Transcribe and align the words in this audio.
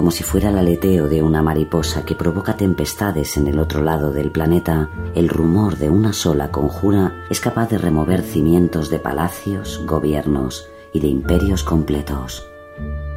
Como 0.00 0.12
si 0.12 0.24
fuera 0.24 0.48
el 0.48 0.56
aleteo 0.56 1.10
de 1.10 1.22
una 1.22 1.42
mariposa 1.42 2.06
que 2.06 2.14
provoca 2.14 2.56
tempestades 2.56 3.36
en 3.36 3.48
el 3.48 3.58
otro 3.58 3.82
lado 3.82 4.12
del 4.12 4.30
planeta, 4.30 4.88
el 5.14 5.28
rumor 5.28 5.76
de 5.76 5.90
una 5.90 6.14
sola 6.14 6.50
conjura 6.50 7.26
es 7.28 7.38
capaz 7.38 7.68
de 7.68 7.76
remover 7.76 8.22
cimientos 8.22 8.88
de 8.88 8.98
palacios, 8.98 9.84
gobiernos 9.84 10.66
y 10.94 11.00
de 11.00 11.08
imperios 11.08 11.64
completos. 11.64 12.48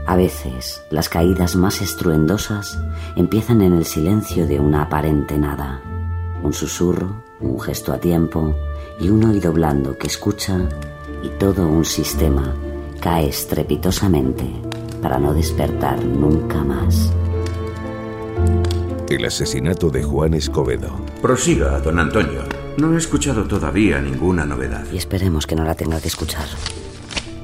A 0.05 0.17
veces, 0.17 0.83
las 0.89 1.07
caídas 1.07 1.55
más 1.55 1.81
estruendosas 1.81 2.77
empiezan 3.15 3.61
en 3.61 3.75
el 3.75 3.85
silencio 3.85 4.45
de 4.45 4.59
una 4.59 4.81
aparente 4.81 5.37
nada. 5.37 5.81
Un 6.43 6.51
susurro, 6.51 7.23
un 7.39 7.61
gesto 7.61 7.93
a 7.93 7.99
tiempo 7.99 8.57
y 8.99 9.07
un 9.07 9.23
oído 9.23 9.53
blando 9.53 9.97
que 9.97 10.07
escucha 10.07 10.67
y 11.23 11.29
todo 11.39 11.65
un 11.65 11.85
sistema 11.85 12.53
cae 12.99 13.29
estrepitosamente 13.29 14.72
para 15.03 15.19
no 15.19 15.33
despertar 15.33 16.03
nunca 16.03 16.63
más. 16.63 17.13
El 19.09 19.25
asesinato 19.25 19.89
de 19.89 20.01
Juan 20.01 20.33
Escobedo. 20.33 20.97
Prosiga, 21.21 21.79
don 21.81 21.99
Antonio. 21.99 22.41
No 22.77 22.93
he 22.93 22.97
escuchado 22.97 23.43
todavía 23.43 23.99
ninguna 24.01 24.45
novedad. 24.45 24.85
Y 24.91 24.97
esperemos 24.97 25.45
que 25.45 25.55
no 25.55 25.65
la 25.65 25.75
tenga 25.75 25.99
que 25.99 26.07
escuchar. 26.07 26.45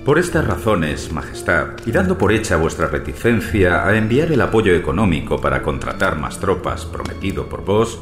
Por 0.05 0.17
estas 0.17 0.47
razones, 0.47 1.11
Majestad, 1.11 1.71
y 1.85 1.91
dando 1.91 2.17
por 2.17 2.31
hecha 2.31 2.55
vuestra 2.55 2.87
reticencia 2.87 3.85
a 3.85 3.95
enviar 3.97 4.31
el 4.31 4.41
apoyo 4.41 4.73
económico 4.73 5.39
para 5.39 5.61
contratar 5.61 6.17
más 6.17 6.39
tropas 6.39 6.85
prometido 6.85 7.49
por 7.49 7.65
vos, 7.65 7.99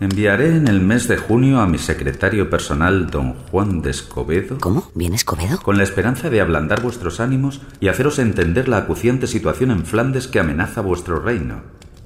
Enviaré 0.00 0.56
en 0.56 0.66
el 0.66 0.80
mes 0.80 1.08
de 1.08 1.18
junio 1.18 1.60
a 1.60 1.66
mi 1.66 1.76
secretario 1.76 2.48
personal, 2.48 3.10
don 3.10 3.34
Juan 3.34 3.82
de 3.82 3.90
Escobedo. 3.90 4.56
¿Cómo? 4.58 4.90
¿Viene 4.94 5.16
Escobedo? 5.16 5.60
Con 5.60 5.76
la 5.76 5.82
esperanza 5.82 6.30
de 6.30 6.40
ablandar 6.40 6.80
vuestros 6.80 7.20
ánimos 7.20 7.60
y 7.80 7.88
haceros 7.88 8.18
entender 8.18 8.66
la 8.66 8.78
acuciante 8.78 9.26
situación 9.26 9.70
en 9.70 9.84
Flandes 9.84 10.26
que 10.26 10.40
amenaza 10.40 10.80
vuestro 10.80 11.20
reino. 11.20 11.60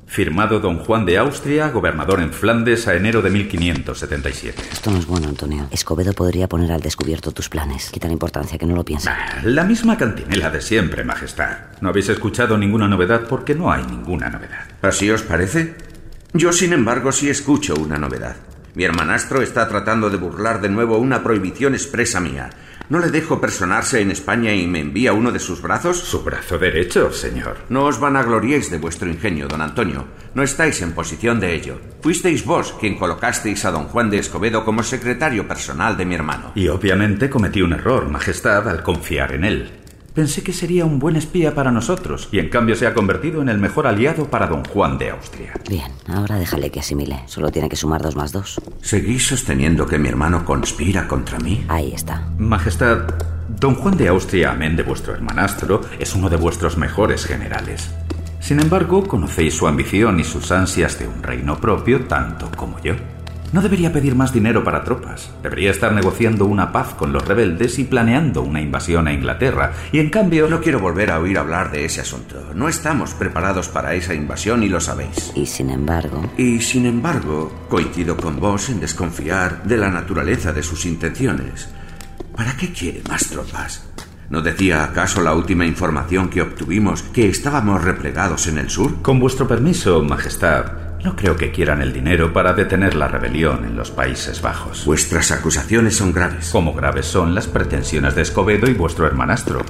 Firmado 0.09 0.59
don 0.59 0.79
Juan 0.79 1.07
de 1.07 1.19
Austria, 1.19 1.71
gobernador 1.71 2.21
en 2.21 2.33
Flandes 2.33 2.89
a 2.89 2.97
enero 2.97 3.23
de 3.23 3.31
1577. 3.31 4.61
Esto 4.73 4.91
no 4.91 4.99
es 4.99 5.07
bueno, 5.07 5.29
Antonio. 5.29 5.69
Escobedo 5.71 6.13
podría 6.15 6.49
poner 6.49 6.73
al 6.73 6.81
descubierto 6.81 7.31
tus 7.31 7.49
planes. 7.49 7.91
Quita 7.91 8.09
la 8.09 8.13
importancia, 8.13 8.59
que 8.59 8.67
no 8.67 8.75
lo 8.75 8.85
piensa. 8.85 9.17
Ah, 9.17 9.41
la 9.45 9.63
misma 9.63 9.97
cantinela 9.97 10.51
de 10.51 10.61
siempre, 10.61 11.05
Majestad. 11.05 11.59
No 11.81 11.91
habéis 11.91 12.09
escuchado 12.09 12.59
ninguna 12.59 12.89
novedad 12.89 13.23
porque 13.29 13.55
no 13.55 13.71
hay 13.71 13.85
ninguna 13.87 14.31
novedad. 14.31 14.67
¿Así 14.83 15.09
os 15.13 15.23
parece? 15.23 15.94
Yo, 16.37 16.53
sin 16.53 16.73
embargo, 16.73 17.13
sí 17.13 17.31
escucho 17.31 17.77
una 17.77 17.97
novedad. 17.97 18.35
Mi 18.75 18.83
hermanastro 18.83 19.41
está 19.41 19.69
tratando 19.69 20.11
de 20.11 20.17
burlar 20.17 20.61
de 20.61 20.69
nuevo 20.69 20.99
una 20.99 21.23
prohibición 21.23 21.75
expresa 21.75 22.19
mía. 22.19 22.51
¿No 22.89 22.99
le 22.99 23.13
dejo 23.13 23.41
personarse 23.41 24.01
en 24.01 24.11
España 24.11 24.53
y 24.53 24.67
me 24.67 24.81
envía 24.81 25.13
uno 25.13 25.31
de 25.31 25.39
sus 25.39 25.63
brazos? 25.63 25.97
Su 25.97 26.25
brazo 26.25 26.59
derecho, 26.59 27.13
señor. 27.13 27.59
No 27.69 27.85
os 27.85 28.01
vanagloriéis 28.01 28.69
de 28.69 28.79
vuestro 28.79 29.09
ingenio, 29.09 29.47
don 29.47 29.63
Antonio. 29.63 30.07
No 30.35 30.43
estáis 30.43 30.83
en 30.83 30.91
posición 30.91 31.39
de 31.39 31.55
ello. 31.55 31.81
Fuisteis 32.03 32.45
vos 32.45 32.75
quien 32.81 32.99
colocasteis 32.99 33.65
a 33.65 33.71
don 33.71 33.85
Juan 33.85 34.11
de 34.11 34.19
Escobedo 34.19 34.65
como 34.65 34.83
secretario 34.83 35.47
personal 35.47 35.97
de 35.97 36.05
mi 36.05 36.17
hermano. 36.17 36.51
Y 36.57 36.67
obviamente 36.67 37.31
cometí 37.31 37.63
un 37.63 37.75
error, 37.75 38.09
Majestad, 38.09 38.69
al 38.69 38.83
confiar 38.83 39.35
en 39.35 39.45
él. 39.45 39.84
Pensé 40.15 40.45
que 40.45 40.53
sería 40.53 40.85
un 40.85 41.01
buen 41.01 41.17
espía 41.17 41.57
para 41.57 41.73
nosotros 41.73 42.29
y 42.31 42.39
en 42.39 42.49
cambio 42.49 42.77
se 42.77 42.87
ha 42.87 42.95
convertido 42.95 43.43
en 43.43 43.49
el 43.49 43.59
mejor 43.59 43.89
aliado 43.89 44.31
para 44.31 44.47
don 44.47 44.65
Juan 44.65 44.97
de 44.97 45.11
Austria. 45.11 45.55
Bien, 45.69 45.91
ahora 46.07 46.37
déjale 46.37 46.71
que 46.71 46.79
asimile. 46.79 47.25
Solo 47.27 47.51
tiene 47.51 47.69
que 47.69 47.75
sumar 47.75 48.01
dos 48.01 48.15
más 48.15 48.31
dos. 48.31 48.61
¿Seguís 48.81 49.27
sosteniendo 49.27 49.89
que 49.89 49.99
mi 49.99 50.09
hermano 50.09 50.45
conspira 50.45 51.09
contra 51.09 51.41
mí? 51.41 51.65
Ahí 51.67 51.93
está. 51.93 52.29
Majestad, 52.39 53.09
don 53.49 53.75
Juan 53.75 53.97
de 53.97 54.07
Austria, 54.07 54.53
amén 54.53 54.77
de 54.77 54.85
vuestro 54.85 55.15
hermanastro, 55.15 55.81
es 55.99 56.15
uno 56.15 56.31
de 56.31 56.37
vuestros 56.37 56.77
mejores 56.77 57.27
generales. 57.27 57.91
Sin 58.39 58.61
embargo, 58.61 59.09
conocéis 59.09 59.57
su 59.57 59.67
ambición 59.67 60.21
y 60.21 60.25
sus 60.25 60.53
ansias 60.53 60.97
de 61.01 61.09
un 61.09 61.25
reino 61.25 61.59
propio 61.61 62.05
tanto 62.05 62.49
como 62.57 62.81
yo. 62.81 62.95
No 63.55 63.63
debería 63.63 63.93
pedir 63.93 64.17
más 64.17 64.33
dinero 64.33 64.65
para 64.65 64.83
tropas. 64.83 65.31
Debería 65.41 65.71
estar 65.71 65.93
negociando 65.93 66.45
una 66.45 66.73
paz 66.73 66.95
con 66.95 67.13
los 67.13 67.25
rebeldes 67.25 67.79
y 67.79 67.85
planeando 67.85 68.43
una 68.43 68.61
invasión 68.61 69.07
a 69.07 69.13
Inglaterra. 69.13 69.75
Y 69.93 70.01
en 70.01 70.11
cambio... 70.11 70.49
No 70.49 70.61
quiero 70.61 70.81
volver 70.81 71.13
a 71.13 71.21
oír 71.21 71.39
hablar 71.39 71.71
de 71.71 71.85
ese 71.85 72.01
asunto. 72.01 72.51
No 72.53 72.69
estamos 72.69 73.15
preparados 73.15 73.69
para 73.69 73.95
esa 73.95 74.13
invasión 74.13 74.65
y 74.65 74.69
lo 74.69 74.81
sabéis. 74.81 75.31
Y 75.37 75.47
sin 75.47 75.71
embargo... 75.71 76.29
Y 76.37 76.61
sin 76.63 76.85
embargo, 76.85 77.67
coincido 77.69 78.17
con 78.17 78.41
vos 78.41 78.71
en 78.71 78.81
desconfiar 78.81 79.63
de 79.63 79.77
la 79.77 79.89
naturaleza 79.89 80.53
de 80.53 80.65
sus 80.65 80.85
intenciones. 80.85 81.69
¿Para 82.37 82.57
qué 82.57 82.73
quiere 82.73 83.03
más 83.09 83.29
tropas? 83.29 83.85
¿No 84.31 84.43
decía 84.43 84.83
acaso 84.83 85.23
la 85.23 85.33
última 85.33 85.65
información 85.65 86.29
que 86.29 86.43
obtuvimos 86.43 87.05
que 87.05 87.29
estábamos 87.29 87.85
replegados 87.85 88.49
en 88.49 88.59
el 88.59 88.69
sur? 88.69 89.01
Con 89.01 89.21
vuestro 89.21 89.47
permiso, 89.47 90.03
Majestad, 90.03 90.84
no 91.05 91.15
creo 91.15 91.37
que 91.37 91.53
quieran 91.53 91.83
el 91.83 91.93
dinero 91.93 92.33
para 92.33 92.55
detener 92.55 92.95
la 92.95 93.09
rebelión 93.09 93.67
en 93.67 93.77
los 93.77 93.91
Países 93.91 94.41
Bajos. 94.41 94.87
Vuestras 94.87 95.31
acusaciones 95.33 95.97
son 95.97 96.13
graves. 96.13 96.49
Como 96.51 96.73
graves 96.73 97.05
son 97.05 97.35
las 97.35 97.47
pretensiones 97.47 98.15
de 98.15 98.23
Escobedo 98.23 98.71
y 98.71 98.75
vuestro 98.75 99.07
hermanastro. 99.07 99.61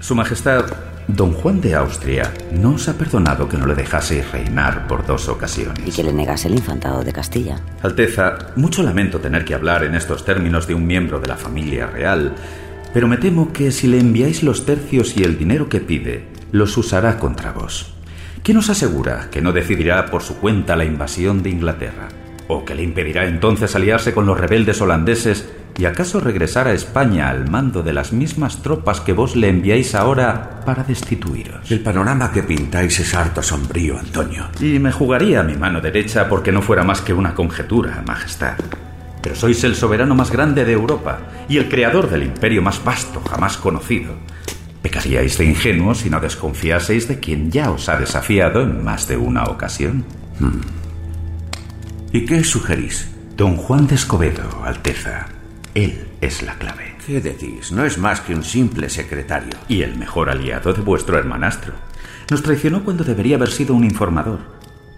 Su 0.00 0.16
Majestad, 0.16 0.64
don 1.06 1.32
Juan 1.32 1.60
de 1.60 1.76
Austria, 1.76 2.34
no 2.52 2.74
os 2.74 2.88
ha 2.88 2.98
perdonado 2.98 3.48
que 3.48 3.56
no 3.56 3.66
le 3.66 3.76
dejaseis 3.76 4.28
reinar 4.32 4.88
por 4.88 5.06
dos 5.06 5.28
ocasiones. 5.28 5.86
Y 5.86 5.92
que 5.92 6.02
le 6.02 6.12
negase 6.12 6.48
el 6.48 6.54
infantado 6.54 7.04
de 7.04 7.12
Castilla. 7.12 7.60
Alteza, 7.82 8.36
mucho 8.56 8.82
lamento 8.82 9.20
tener 9.20 9.44
que 9.44 9.54
hablar 9.54 9.84
en 9.84 9.94
estos 9.94 10.24
términos 10.24 10.66
de 10.66 10.74
un 10.74 10.88
miembro 10.88 11.20
de 11.20 11.28
la 11.28 11.36
familia 11.36 11.86
real, 11.86 12.34
pero 12.92 13.06
me 13.06 13.16
temo 13.16 13.52
que 13.52 13.70
si 13.70 13.86
le 13.86 14.00
enviáis 14.00 14.42
los 14.42 14.66
tercios 14.66 15.16
y 15.16 15.22
el 15.22 15.38
dinero 15.38 15.68
que 15.68 15.80
pide, 15.80 16.26
los 16.50 16.76
usará 16.76 17.18
contra 17.18 17.52
vos. 17.52 17.93
¿Quién 18.44 18.56
nos 18.58 18.68
asegura 18.68 19.30
que 19.30 19.40
no 19.40 19.52
decidirá 19.52 20.04
por 20.04 20.22
su 20.22 20.36
cuenta 20.36 20.76
la 20.76 20.84
invasión 20.84 21.42
de 21.42 21.48
Inglaterra? 21.48 22.08
¿O 22.46 22.66
que 22.66 22.74
le 22.74 22.82
impedirá 22.82 23.24
entonces 23.24 23.74
aliarse 23.74 24.12
con 24.12 24.26
los 24.26 24.38
rebeldes 24.38 24.82
holandeses 24.82 25.48
y 25.78 25.86
acaso 25.86 26.20
regresar 26.20 26.68
a 26.68 26.74
España 26.74 27.30
al 27.30 27.50
mando 27.50 27.82
de 27.82 27.94
las 27.94 28.12
mismas 28.12 28.60
tropas 28.60 29.00
que 29.00 29.14
vos 29.14 29.34
le 29.34 29.48
enviáis 29.48 29.94
ahora 29.94 30.60
para 30.66 30.84
destituiros? 30.84 31.70
El 31.70 31.80
panorama 31.80 32.30
que 32.32 32.42
pintáis 32.42 33.00
es 33.00 33.14
harto 33.14 33.42
sombrío, 33.42 33.98
Antonio. 33.98 34.48
Y 34.60 34.78
me 34.78 34.92
jugaría 34.92 35.42
mi 35.42 35.56
mano 35.56 35.80
derecha 35.80 36.28
porque 36.28 36.52
no 36.52 36.60
fuera 36.60 36.84
más 36.84 37.00
que 37.00 37.14
una 37.14 37.34
conjetura, 37.34 38.04
Majestad. 38.06 38.58
Pero 39.22 39.36
sois 39.36 39.64
el 39.64 39.74
soberano 39.74 40.14
más 40.14 40.30
grande 40.30 40.66
de 40.66 40.72
Europa 40.74 41.20
y 41.48 41.56
el 41.56 41.70
creador 41.70 42.10
del 42.10 42.24
imperio 42.24 42.60
más 42.60 42.84
vasto 42.84 43.22
jamás 43.22 43.56
conocido. 43.56 44.12
Pecaríais 44.84 45.38
de 45.38 45.46
ingenuos 45.46 46.00
si 46.00 46.10
no 46.10 46.20
desconfiaseis 46.20 47.08
de 47.08 47.18
quien 47.18 47.50
ya 47.50 47.70
os 47.70 47.88
ha 47.88 47.96
desafiado 47.96 48.60
en 48.60 48.84
más 48.84 49.08
de 49.08 49.16
una 49.16 49.44
ocasión. 49.44 50.04
Hmm. 50.38 50.60
¿Y 52.12 52.26
qué 52.26 52.44
sugerís? 52.44 53.08
Don 53.34 53.56
Juan 53.56 53.86
de 53.86 53.94
Escobedo, 53.94 54.62
Alteza. 54.62 55.24
Él 55.74 56.06
es 56.20 56.42
la 56.42 56.56
clave. 56.56 56.96
¿Qué 57.06 57.22
decís? 57.22 57.72
No 57.72 57.86
es 57.86 57.96
más 57.96 58.20
que 58.20 58.34
un 58.34 58.44
simple 58.44 58.90
secretario. 58.90 59.54
Y 59.68 59.80
el 59.80 59.96
mejor 59.96 60.28
aliado 60.28 60.74
de 60.74 60.82
vuestro 60.82 61.16
hermanastro. 61.16 61.72
Nos 62.30 62.42
traicionó 62.42 62.84
cuando 62.84 63.04
debería 63.04 63.36
haber 63.36 63.52
sido 63.52 63.74
un 63.74 63.84
informador. 63.84 64.40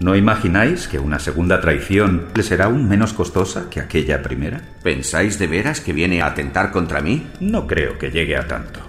¿No 0.01 0.17
imagináis 0.17 0.89
que 0.89 0.99
una 0.99 1.21
segunda 1.21 1.61
traición 1.61 2.27
le 2.35 2.43
será 2.43 2.65
aún 2.65 2.89
menos 2.89 3.13
costosa 3.13 3.71
que 3.71 3.79
aquella 3.79 4.21
primera? 4.21 4.63
¿Pensáis 4.83 5.39
de 5.39 5.47
veras 5.47 5.81
que 5.81 5.93
viene 5.93 6.23
a 6.23 6.27
atentar 6.27 6.73
contra 6.73 7.01
mí? 7.01 7.29
No 7.39 7.69
creo 7.69 7.99
que 7.99 8.11
llegue 8.11 8.37
a 8.37 8.49
tanto. 8.49 8.86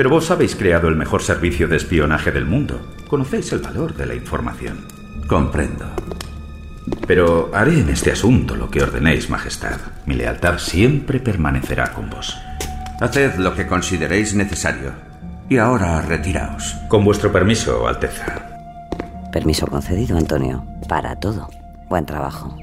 Pero 0.00 0.08
vos 0.08 0.30
habéis 0.30 0.56
creado 0.56 0.88
el 0.88 0.96
mejor 0.96 1.22
servicio 1.22 1.68
de 1.68 1.76
espionaje 1.76 2.32
del 2.32 2.46
mundo. 2.46 2.80
Conocéis 3.06 3.52
el 3.52 3.58
valor 3.58 3.94
de 3.94 4.06
la 4.06 4.14
información. 4.14 4.86
Comprendo. 5.26 5.84
Pero 7.06 7.50
haré 7.52 7.80
en 7.80 7.90
este 7.90 8.10
asunto 8.10 8.56
lo 8.56 8.70
que 8.70 8.82
ordenéis, 8.82 9.28
Majestad. 9.28 9.78
Mi 10.06 10.14
lealtad 10.14 10.56
siempre 10.56 11.20
permanecerá 11.20 11.92
con 11.92 12.08
vos. 12.08 12.34
Haced 12.98 13.34
lo 13.34 13.54
que 13.54 13.66
consideréis 13.66 14.34
necesario. 14.34 14.94
Y 15.50 15.58
ahora 15.58 16.00
retiraos. 16.00 16.76
Con 16.88 17.04
vuestro 17.04 17.30
permiso, 17.30 17.86
Alteza. 17.86 19.28
Permiso 19.30 19.66
concedido, 19.66 20.16
Antonio. 20.16 20.64
Para 20.88 21.14
todo. 21.16 21.50
Buen 21.90 22.06
trabajo. 22.06 22.56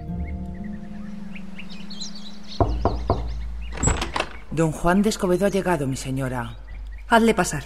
Don 4.49 4.71
Juan 4.71 5.03
de 5.03 5.09
Escobedo 5.09 5.45
ha 5.45 5.49
llegado, 5.49 5.85
mi 5.85 5.97
señora. 5.97 6.57
Hazle 7.09 7.33
pasar. 7.33 7.63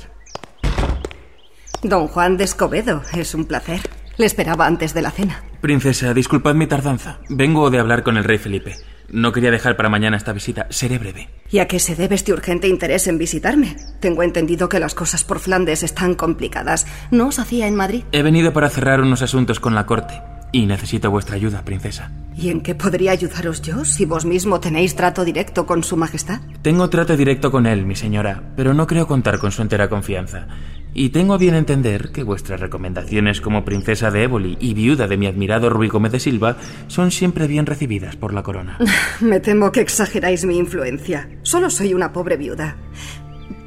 Don 1.81 2.07
Juan 2.07 2.37
de 2.37 2.43
Escobedo, 2.43 3.01
es 3.13 3.33
un 3.33 3.45
placer. 3.45 3.81
Le 4.17 4.27
esperaba 4.27 4.67
antes 4.67 4.93
de 4.93 5.01
la 5.01 5.09
cena. 5.09 5.43
Princesa, 5.61 6.13
disculpad 6.13 6.53
mi 6.53 6.67
tardanza. 6.67 7.19
Vengo 7.27 7.71
de 7.71 7.79
hablar 7.79 8.03
con 8.03 8.17
el 8.17 8.23
rey 8.23 8.37
Felipe. 8.37 8.75
No 9.09 9.31
quería 9.31 9.49
dejar 9.49 9.77
para 9.77 9.89
mañana 9.89 10.15
esta 10.15 10.31
visita. 10.31 10.67
Seré 10.69 10.99
breve. 10.99 11.29
¿Y 11.49 11.57
a 11.57 11.67
qué 11.67 11.79
se 11.79 11.95
debe 11.95 12.15
este 12.15 12.33
urgente 12.33 12.67
interés 12.67 13.07
en 13.07 13.17
visitarme? 13.17 13.77
Tengo 13.99 14.21
entendido 14.21 14.69
que 14.69 14.79
las 14.79 14.93
cosas 14.93 15.23
por 15.23 15.39
Flandes 15.39 15.81
están 15.81 16.13
complicadas. 16.13 16.85
¿No 17.09 17.27
os 17.27 17.39
hacía 17.39 17.67
en 17.67 17.75
Madrid? 17.75 18.03
He 18.11 18.21
venido 18.21 18.53
para 18.53 18.69
cerrar 18.69 19.01
unos 19.01 19.23
asuntos 19.23 19.59
con 19.59 19.73
la 19.73 19.87
corte. 19.87 20.21
Y 20.51 20.65
necesito 20.65 21.09
vuestra 21.09 21.35
ayuda, 21.35 21.63
princesa. 21.63 22.11
¿Y 22.35 22.49
en 22.49 22.61
qué 22.61 22.75
podría 22.75 23.11
ayudaros 23.11 23.61
yo 23.61 23.85
si 23.85 24.05
vos 24.05 24.25
mismo 24.25 24.59
tenéis 24.59 24.95
trato 24.95 25.23
directo 25.23 25.65
con 25.65 25.83
su 25.83 25.95
majestad? 25.95 26.41
Tengo 26.61 26.89
trato 26.89 27.15
directo 27.15 27.51
con 27.51 27.65
él, 27.65 27.85
mi 27.85 27.95
señora, 27.95 28.43
pero 28.55 28.73
no 28.73 28.87
creo 28.87 29.07
contar 29.07 29.39
con 29.39 29.51
su 29.51 29.61
entera 29.61 29.89
confianza. 29.89 30.47
Y 30.93 31.09
tengo 31.09 31.35
a 31.35 31.37
bien 31.37 31.55
entender 31.55 32.11
que 32.11 32.23
vuestras 32.23 32.59
recomendaciones 32.59 33.39
como 33.39 33.63
princesa 33.63 34.11
de 34.11 34.23
Éboli 34.23 34.57
y 34.59 34.73
viuda 34.73 35.07
de 35.07 35.15
mi 35.15 35.27
admirado 35.27 35.69
Rui 35.69 35.87
Gómez 35.87 36.11
de 36.11 36.19
Silva 36.19 36.57
son 36.87 37.11
siempre 37.11 37.47
bien 37.47 37.65
recibidas 37.65 38.17
por 38.17 38.33
la 38.33 38.43
corona. 38.43 38.77
Me 39.21 39.39
temo 39.39 39.71
que 39.71 39.79
exageráis 39.79 40.43
mi 40.43 40.57
influencia. 40.57 41.29
Solo 41.43 41.69
soy 41.69 41.93
una 41.93 42.11
pobre 42.11 42.35
viuda. 42.35 42.75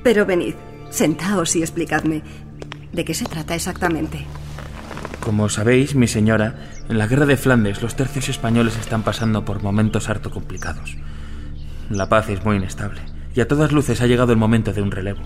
Pero 0.03 0.27
venid, 0.27 0.55
sentaos 0.91 1.57
y 1.57 1.63
explicadme. 1.63 2.23
¿De 2.93 3.05
qué 3.07 3.15
se 3.15 3.25
trata 3.25 3.55
exactamente? 3.55 4.27
Como 5.21 5.49
sabéis, 5.49 5.95
mi 5.95 6.07
señora, 6.07 6.74
en 6.89 6.99
la 6.99 7.07
guerra 7.07 7.27
de 7.27 7.37
Flandes 7.37 7.83
los 7.83 7.97
tercios 7.97 8.29
españoles 8.29 8.77
están 8.77 9.03
pasando 9.03 9.45
por 9.45 9.63
momentos 9.63 10.09
harto 10.09 10.31
complicados. 10.31 10.97
La 11.91 12.09
paz 12.09 12.29
es 12.29 12.45
muy 12.45 12.57
inestable 12.57 13.01
y 13.35 13.41
a 13.41 13.49
todas 13.49 13.73
luces 13.73 14.01
ha 14.01 14.07
llegado 14.07 14.33
el 14.33 14.39
momento 14.39 14.73
de 14.73 14.83
un 14.83 14.91
relevo. 14.91 15.21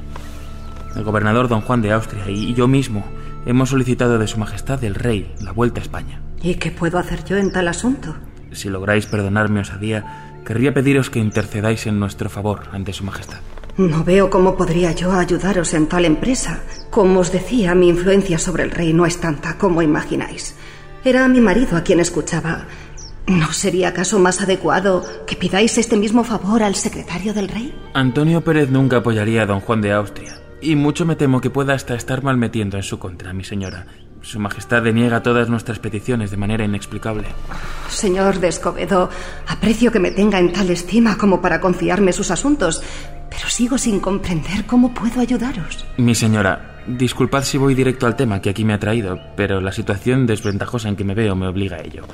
El 0.97 1.05
gobernador 1.05 1.49
don 1.49 1.61
Juan 1.61 1.83
de 1.83 1.93
Austria 1.93 2.29
y 2.29 2.55
yo 2.55 2.69
mismo 2.69 3.05
hemos 3.47 3.71
solicitado 3.71 4.19
de 4.19 4.27
Su 4.27 4.39
Majestad 4.39 4.83
el 4.85 4.95
Rey 4.95 5.33
la 5.41 5.53
vuelta 5.53 5.81
a 5.81 5.85
España. 5.85 6.21
¿Y 6.43 6.55
qué 6.55 6.71
puedo 6.71 6.99
hacer 6.99 7.25
yo 7.25 7.37
en 7.37 7.53
tal 7.53 7.69
asunto? 7.69 8.17
Si 8.53 8.69
lográis 8.69 9.07
perdonarme 9.07 9.61
osadía, 9.61 10.41
querría 10.45 10.73
pediros 10.73 11.11
que 11.11 11.19
intercedáis 11.19 11.87
en 11.87 12.01
nuestro 12.01 12.31
favor 12.31 12.63
ante 12.73 12.93
Su 12.93 13.05
Majestad. 13.05 13.41
No 13.77 14.03
veo 14.03 14.29
cómo 14.29 14.57
podría 14.57 14.91
yo 14.91 15.13
ayudaros 15.13 15.73
en 15.75 15.87
tal 15.87 16.05
empresa. 16.05 16.61
Como 16.91 17.21
os 17.21 17.31
decía, 17.31 17.77
mi 17.77 17.89
influencia 17.89 18.37
sobre 18.39 18.65
el 18.65 18.73
rey 18.73 18.93
no 18.93 19.07
es 19.07 19.21
tanta 19.21 19.57
como 19.57 19.83
imagináis. 19.83 20.57
Era 21.05 21.29
mi 21.29 21.41
marido 21.41 21.77
a 21.77 21.83
quien 21.83 22.01
escuchaba. 22.01 22.67
¿No 23.27 23.53
sería 23.53 23.89
acaso 23.89 24.19
más 24.19 24.41
adecuado 24.41 25.05
que 25.27 25.37
pidáis 25.37 25.77
este 25.79 25.97
mismo 25.97 26.25
favor 26.25 26.63
al 26.63 26.75
secretario 26.75 27.35
del 27.35 27.49
rey? 27.49 27.75
Antonio 27.95 28.43
Pérez 28.43 28.71
nunca 28.71 28.99
apoyaría 28.99 29.43
a 29.43 29.47
don 29.47 29.61
Juan 29.61 29.83
de 29.83 29.93
Austria. 29.93 30.41
Y 30.61 30.75
mucho 30.77 31.05
me 31.05 31.15
temo 31.15 31.41
que 31.41 31.51
pueda 31.51 31.75
hasta 31.75 31.95
estar 31.95 32.23
malmetiendo 32.23 32.77
en 32.77 32.83
su 32.83 32.99
contra, 32.99 33.33
mi 33.33 33.45
señora. 33.45 33.87
Su 34.23 34.39
Majestad 34.41 34.83
deniega 34.83 35.23
todas 35.23 35.49
nuestras 35.49 35.79
peticiones 35.79 36.31
de 36.31 36.37
manera 36.37 36.65
inexplicable. 36.65 37.29
Señor 37.89 38.41
de 38.41 38.49
Escobedo, 38.49 39.11
aprecio 39.47 39.93
que 39.93 40.01
me 40.01 40.11
tenga 40.11 40.39
en 40.39 40.53
tal 40.53 40.71
estima 40.71 41.17
como 41.17 41.41
para 41.41 41.61
confiarme 41.61 42.13
sus 42.13 42.31
asuntos, 42.31 42.83
pero 43.31 43.49
sigo 43.49 43.79
sin 43.79 44.01
comprender 44.01 44.67
cómo 44.67 44.93
puedo 44.93 45.21
ayudaros. 45.21 45.85
Mi 45.97 46.15
señora, 46.15 46.83
disculpad 46.87 47.45
si 47.45 47.59
voy 47.59 47.75
directo 47.75 48.07
al 48.07 48.17
tema 48.17 48.41
que 48.41 48.51
aquí 48.51 48.65
me 48.65 48.75
ha 48.75 48.79
traído, 48.79 49.19
pero 49.37 49.61
la 49.61 49.73
situación 49.73 50.27
desventajosa 50.27 50.89
en 50.89 50.97
que 50.97 51.05
me 51.05 51.15
veo 51.15 51.37
me 51.37 51.47
obliga 51.47 51.77
a 51.77 51.81
ello. 51.81 52.05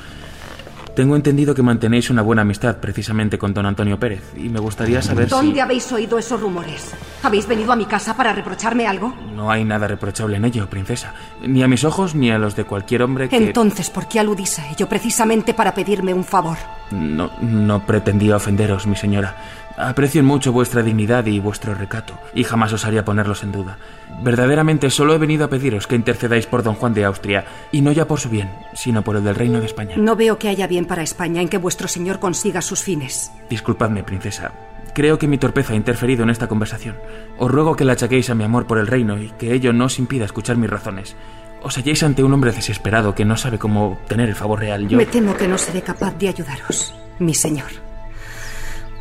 Tengo 0.94 1.16
entendido 1.16 1.56
que 1.56 1.62
mantenéis 1.62 2.08
una 2.10 2.22
buena 2.22 2.42
amistad 2.42 2.76
precisamente 2.76 3.36
con 3.36 3.52
don 3.52 3.66
Antonio 3.66 3.98
Pérez 3.98 4.22
y 4.36 4.48
me 4.48 4.60
gustaría 4.60 5.02
saber 5.02 5.28
¿Dónde 5.28 5.54
si... 5.54 5.60
habéis 5.60 5.90
oído 5.90 6.18
esos 6.18 6.40
rumores? 6.40 6.94
¿Habéis 7.24 7.48
venido 7.48 7.72
a 7.72 7.76
mi 7.76 7.86
casa 7.86 8.16
para 8.16 8.32
reprocharme 8.32 8.86
algo? 8.86 9.12
No 9.34 9.50
hay 9.50 9.64
nada 9.64 9.88
reprochable 9.88 10.36
en 10.36 10.44
ello, 10.44 10.70
princesa. 10.70 11.12
Ni 11.42 11.64
a 11.64 11.68
mis 11.68 11.82
ojos 11.82 12.14
ni 12.14 12.30
a 12.30 12.38
los 12.38 12.54
de 12.54 12.64
cualquier 12.64 13.02
hombre 13.02 13.28
que... 13.28 13.36
Entonces, 13.36 13.90
¿por 13.90 14.06
qué 14.06 14.20
aludís 14.20 14.60
a 14.60 14.70
ello 14.70 14.88
precisamente 14.88 15.52
para 15.52 15.74
pedirme 15.74 16.14
un 16.14 16.22
favor? 16.24 16.58
No, 16.92 17.32
no 17.40 17.84
pretendía 17.84 18.36
ofenderos, 18.36 18.86
mi 18.86 18.94
señora. 18.94 19.36
Aprecio 19.76 20.22
mucho 20.22 20.52
vuestra 20.52 20.84
dignidad 20.84 21.26
y 21.26 21.40
vuestro 21.40 21.74
recato, 21.74 22.14
y 22.32 22.44
jamás 22.44 22.72
os 22.72 22.84
haría 22.84 23.04
ponerlos 23.04 23.42
en 23.42 23.50
duda. 23.50 23.78
Verdaderamente 24.22 24.90
solo 24.90 25.14
he 25.14 25.18
venido 25.18 25.44
a 25.44 25.48
pediros 25.48 25.86
que 25.86 25.96
intercedáis 25.96 26.46
por 26.46 26.62
don 26.62 26.74
Juan 26.74 26.94
de 26.94 27.04
Austria, 27.04 27.44
y 27.72 27.80
no 27.80 27.92
ya 27.92 28.06
por 28.06 28.20
su 28.20 28.28
bien, 28.28 28.50
sino 28.74 29.02
por 29.02 29.16
el 29.16 29.24
del 29.24 29.34
Reino 29.34 29.60
de 29.60 29.66
España. 29.66 29.96
No 29.96 30.16
veo 30.16 30.38
que 30.38 30.48
haya 30.48 30.66
bien 30.66 30.86
para 30.86 31.02
España 31.02 31.42
en 31.42 31.48
que 31.48 31.58
vuestro 31.58 31.88
señor 31.88 32.20
consiga 32.20 32.62
sus 32.62 32.82
fines. 32.82 33.32
Disculpadme, 33.50 34.02
princesa. 34.02 34.52
Creo 34.94 35.18
que 35.18 35.26
mi 35.26 35.38
torpeza 35.38 35.72
ha 35.72 35.76
interferido 35.76 36.22
en 36.22 36.30
esta 36.30 36.46
conversación. 36.46 36.96
Os 37.36 37.50
ruego 37.50 37.74
que 37.74 37.84
la 37.84 37.94
achaquéis 37.94 38.30
a 38.30 38.34
mi 38.34 38.44
amor 38.44 38.66
por 38.66 38.78
el 38.78 38.86
reino 38.86 39.20
y 39.20 39.30
que 39.30 39.52
ello 39.52 39.72
no 39.72 39.86
os 39.86 39.98
impida 39.98 40.24
escuchar 40.24 40.56
mis 40.56 40.70
razones. 40.70 41.16
Os 41.62 41.76
halléis 41.76 42.02
ante 42.02 42.22
un 42.22 42.32
hombre 42.32 42.52
desesperado 42.52 43.14
que 43.14 43.24
no 43.24 43.36
sabe 43.36 43.58
cómo 43.58 43.92
obtener 43.92 44.28
el 44.28 44.36
favor 44.36 44.60
real. 44.60 44.86
Yo... 44.86 44.96
Me 44.96 45.06
temo 45.06 45.36
que 45.36 45.48
no 45.48 45.58
seré 45.58 45.82
capaz 45.82 46.16
de 46.18 46.28
ayudaros, 46.28 46.94
mi 47.18 47.34
señor. 47.34 47.70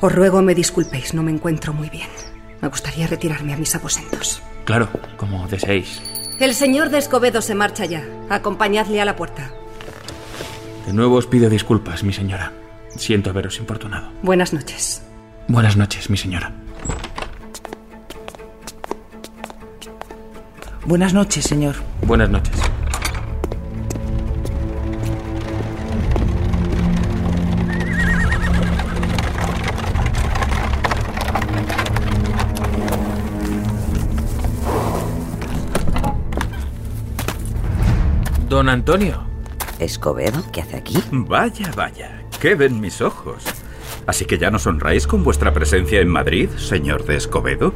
Os 0.01 0.11
ruego 0.11 0.41
me 0.41 0.55
disculpéis, 0.55 1.13
no 1.13 1.21
me 1.23 1.31
encuentro 1.31 1.73
muy 1.73 1.89
bien. 1.89 2.09
Me 2.63 2.69
gustaría 2.69 3.07
retirarme 3.07 3.53
a 3.53 3.57
mis 3.57 3.75
aposentos. 3.75 4.41
Claro, 4.63 4.87
como 5.17 5.45
deseéis. 5.49 6.01
El 6.39 6.55
señor 6.55 6.91
de 6.91 6.97
Escobedo 6.97 7.41
se 7.41 7.55
marcha 7.55 7.83
ya. 7.83 8.07
Acompañadle 8.29 9.01
a 9.01 9.05
la 9.05 9.17
puerta. 9.17 9.51
De 10.85 10.93
nuevo 10.93 11.17
os 11.17 11.27
pido 11.27 11.49
disculpas, 11.49 12.05
mi 12.05 12.13
señora. 12.13 12.53
Siento 12.95 13.31
haberos 13.31 13.59
importunado. 13.59 14.13
Buenas 14.21 14.53
noches. 14.53 15.03
Buenas 15.49 15.75
noches, 15.75 16.09
mi 16.09 16.15
señora. 16.15 16.53
Buenas 20.85 21.13
noches, 21.13 21.43
señor. 21.43 21.75
Buenas 22.03 22.29
noches. 22.29 22.55
Don 38.63 38.69
Antonio. 38.69 39.21
¿Escobedo? 39.77 40.41
¿Qué 40.53 40.61
hace 40.61 40.77
aquí? 40.77 40.95
Vaya, 41.11 41.69
vaya, 41.75 42.23
¿qué 42.39 42.55
ven 42.55 42.79
mis 42.79 43.01
ojos? 43.01 43.43
¿Así 44.07 44.23
que 44.23 44.37
ya 44.37 44.51
no 44.51 44.57
honráis 44.65 45.05
con 45.05 45.21
vuestra 45.25 45.53
presencia 45.53 45.99
en 45.99 46.07
Madrid, 46.07 46.47
señor 46.55 47.03
de 47.03 47.17
Escobedo? 47.17 47.73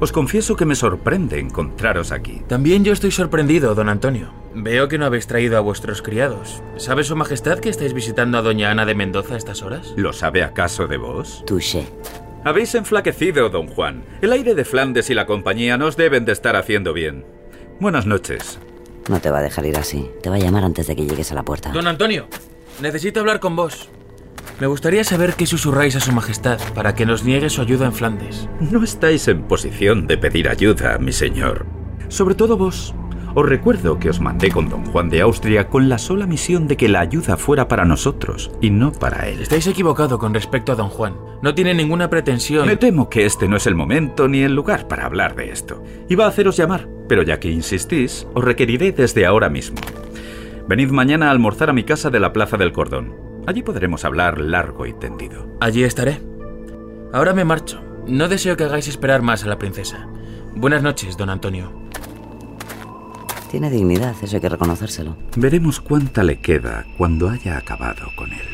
Os 0.00 0.12
confieso 0.12 0.56
que 0.56 0.64
me 0.64 0.74
sorprende 0.74 1.38
encontraros 1.38 2.12
aquí. 2.12 2.40
También 2.48 2.82
yo 2.82 2.94
estoy 2.94 3.10
sorprendido, 3.10 3.74
don 3.74 3.90
Antonio. 3.90 4.32
Veo 4.54 4.88
que 4.88 4.96
no 4.96 5.04
habéis 5.04 5.26
traído 5.26 5.58
a 5.58 5.60
vuestros 5.60 6.00
criados. 6.00 6.62
¿Sabe 6.78 7.04
su 7.04 7.14
majestad 7.14 7.58
que 7.58 7.68
estáis 7.68 7.92
visitando 7.92 8.38
a 8.38 8.42
doña 8.42 8.70
Ana 8.70 8.86
de 8.86 8.94
Mendoza 8.94 9.34
a 9.34 9.36
estas 9.36 9.60
horas? 9.60 9.92
¿Lo 9.98 10.14
sabe 10.14 10.42
acaso 10.42 10.86
de 10.86 10.96
vos? 10.96 11.44
Touché. 11.46 11.86
Habéis 12.42 12.74
enflaquecido, 12.74 13.50
don 13.50 13.66
Juan. 13.66 14.02
El 14.22 14.32
aire 14.32 14.54
de 14.54 14.64
Flandes 14.64 15.10
y 15.10 15.14
la 15.14 15.26
compañía 15.26 15.76
nos 15.76 15.98
deben 15.98 16.24
de 16.24 16.32
estar 16.32 16.56
haciendo 16.56 16.94
bien. 16.94 17.26
Buenas 17.80 18.06
noches. 18.06 18.58
No 19.08 19.20
te 19.20 19.30
va 19.30 19.38
a 19.38 19.42
dejar 19.42 19.66
ir 19.66 19.76
así. 19.76 20.10
Te 20.22 20.30
va 20.30 20.36
a 20.36 20.38
llamar 20.38 20.64
antes 20.64 20.86
de 20.86 20.96
que 20.96 21.06
llegues 21.06 21.30
a 21.32 21.34
la 21.34 21.44
puerta. 21.44 21.70
Don 21.70 21.86
Antonio, 21.86 22.26
necesito 22.80 23.20
hablar 23.20 23.40
con 23.40 23.56
vos. 23.56 23.88
Me 24.58 24.66
gustaría 24.66 25.04
saber 25.04 25.34
qué 25.34 25.46
susurráis 25.46 25.96
a 25.96 26.00
su 26.00 26.12
majestad 26.12 26.58
para 26.74 26.94
que 26.94 27.04
nos 27.04 27.24
niegue 27.24 27.50
su 27.50 27.60
ayuda 27.60 27.86
en 27.86 27.92
Flandes. 27.92 28.48
No 28.60 28.82
estáis 28.82 29.28
en 29.28 29.42
posición 29.42 30.06
de 30.06 30.16
pedir 30.16 30.48
ayuda, 30.48 30.98
mi 30.98 31.12
señor. 31.12 31.66
Sobre 32.08 32.34
todo 32.34 32.56
vos. 32.56 32.94
Os 33.38 33.46
recuerdo 33.46 33.98
que 33.98 34.08
os 34.08 34.18
mandé 34.18 34.50
con 34.50 34.70
don 34.70 34.82
Juan 34.86 35.10
de 35.10 35.20
Austria 35.20 35.68
con 35.68 35.90
la 35.90 35.98
sola 35.98 36.26
misión 36.26 36.66
de 36.66 36.78
que 36.78 36.88
la 36.88 37.00
ayuda 37.00 37.36
fuera 37.36 37.68
para 37.68 37.84
nosotros 37.84 38.50
y 38.62 38.70
no 38.70 38.92
para 38.92 39.28
él. 39.28 39.42
Estáis 39.42 39.66
equivocado 39.66 40.18
con 40.18 40.32
respecto 40.32 40.72
a 40.72 40.74
don 40.74 40.88
Juan. 40.88 41.16
No 41.42 41.54
tiene 41.54 41.74
ninguna 41.74 42.08
pretensión. 42.08 42.66
Me 42.66 42.78
temo 42.78 43.10
que 43.10 43.26
este 43.26 43.46
no 43.46 43.58
es 43.58 43.66
el 43.66 43.74
momento 43.74 44.26
ni 44.26 44.40
el 44.40 44.54
lugar 44.54 44.88
para 44.88 45.04
hablar 45.04 45.34
de 45.34 45.50
esto. 45.50 45.84
Iba 46.08 46.24
a 46.24 46.28
haceros 46.28 46.56
llamar, 46.56 46.88
pero 47.10 47.22
ya 47.24 47.38
que 47.38 47.50
insistís, 47.50 48.26
os 48.32 48.42
requeriré 48.42 48.92
desde 48.92 49.26
ahora 49.26 49.50
mismo. 49.50 49.76
Venid 50.66 50.88
mañana 50.88 51.28
a 51.28 51.30
almorzar 51.30 51.68
a 51.68 51.74
mi 51.74 51.84
casa 51.84 52.08
de 52.08 52.20
la 52.20 52.32
Plaza 52.32 52.56
del 52.56 52.72
Cordón. 52.72 53.14
Allí 53.46 53.62
podremos 53.62 54.06
hablar 54.06 54.40
largo 54.40 54.86
y 54.86 54.94
tendido. 54.94 55.46
Allí 55.60 55.84
estaré. 55.84 56.22
Ahora 57.12 57.34
me 57.34 57.44
marcho. 57.44 57.82
No 58.06 58.28
deseo 58.28 58.56
que 58.56 58.64
hagáis 58.64 58.88
esperar 58.88 59.20
más 59.20 59.44
a 59.44 59.48
la 59.48 59.58
princesa. 59.58 60.08
Buenas 60.54 60.82
noches, 60.82 61.18
don 61.18 61.28
Antonio. 61.28 61.70
Tiene 63.56 63.70
dignidad, 63.70 64.14
eso 64.22 64.36
hay 64.36 64.42
que 64.42 64.50
reconocérselo. 64.50 65.16
Veremos 65.34 65.80
cuánta 65.80 66.22
le 66.22 66.40
queda 66.40 66.84
cuando 66.98 67.30
haya 67.30 67.56
acabado 67.56 68.10
con 68.14 68.30
él. 68.30 68.46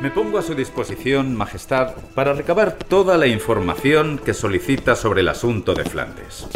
Me 0.00 0.12
pongo 0.12 0.38
a 0.38 0.42
su 0.42 0.54
disposición, 0.54 1.34
Majestad, 1.34 1.94
para 2.14 2.32
recabar 2.32 2.74
toda 2.74 3.18
la 3.18 3.26
información 3.26 4.20
que 4.24 4.34
solicita 4.34 4.94
sobre 4.94 5.22
el 5.22 5.28
asunto 5.30 5.74
de 5.74 5.82
Flandes. 5.82 6.46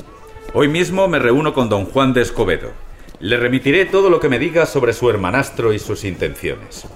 Hoy 0.54 0.68
mismo 0.68 1.08
me 1.08 1.18
reúno 1.18 1.52
con 1.52 1.68
don 1.68 1.86
Juan 1.86 2.12
de 2.12 2.22
Escobedo. 2.22 2.70
Le 3.18 3.38
remitiré 3.38 3.86
todo 3.86 4.08
lo 4.08 4.20
que 4.20 4.28
me 4.28 4.38
diga 4.38 4.66
sobre 4.66 4.92
su 4.92 5.10
hermanastro 5.10 5.72
y 5.72 5.80
sus 5.80 6.04
intenciones. 6.04 6.86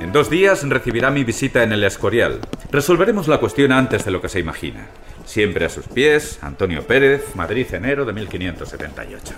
En 0.00 0.12
dos 0.12 0.30
días 0.30 0.66
recibirá 0.66 1.10
mi 1.10 1.24
visita 1.24 1.62
en 1.62 1.72
el 1.72 1.84
Escorial. 1.84 2.40
Resolveremos 2.72 3.28
la 3.28 3.36
cuestión 3.36 3.70
antes 3.70 4.06
de 4.06 4.12
lo 4.12 4.22
que 4.22 4.30
se 4.30 4.40
imagina. 4.40 4.88
Siempre 5.24 5.64
a 5.64 5.68
sus 5.68 5.86
pies, 5.86 6.38
Antonio 6.42 6.86
Pérez, 6.86 7.34
Madrid, 7.34 7.66
enero 7.72 8.04
de 8.04 8.12
1578. 8.12 9.34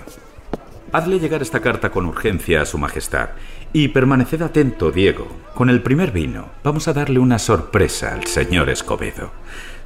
Hazle 0.93 1.19
llegar 1.19 1.41
esta 1.41 1.61
carta 1.61 1.91
con 1.91 2.05
urgencia 2.05 2.61
a 2.61 2.67
su 2.67 2.77
majestad. 2.77 3.31
Y 3.73 3.89
permaneced 3.89 4.43
atento, 4.43 4.93
Diego. 4.93 5.27
Con 5.55 5.71
el 5.71 5.83
primer 5.83 6.13
vino 6.13 6.51
vamos 6.63 6.87
a 6.87 6.93
darle 6.93 7.19
una 7.19 7.39
sorpresa 7.39 8.13
al 8.13 8.27
señor 8.27 8.69
Escobedo. 8.69 9.33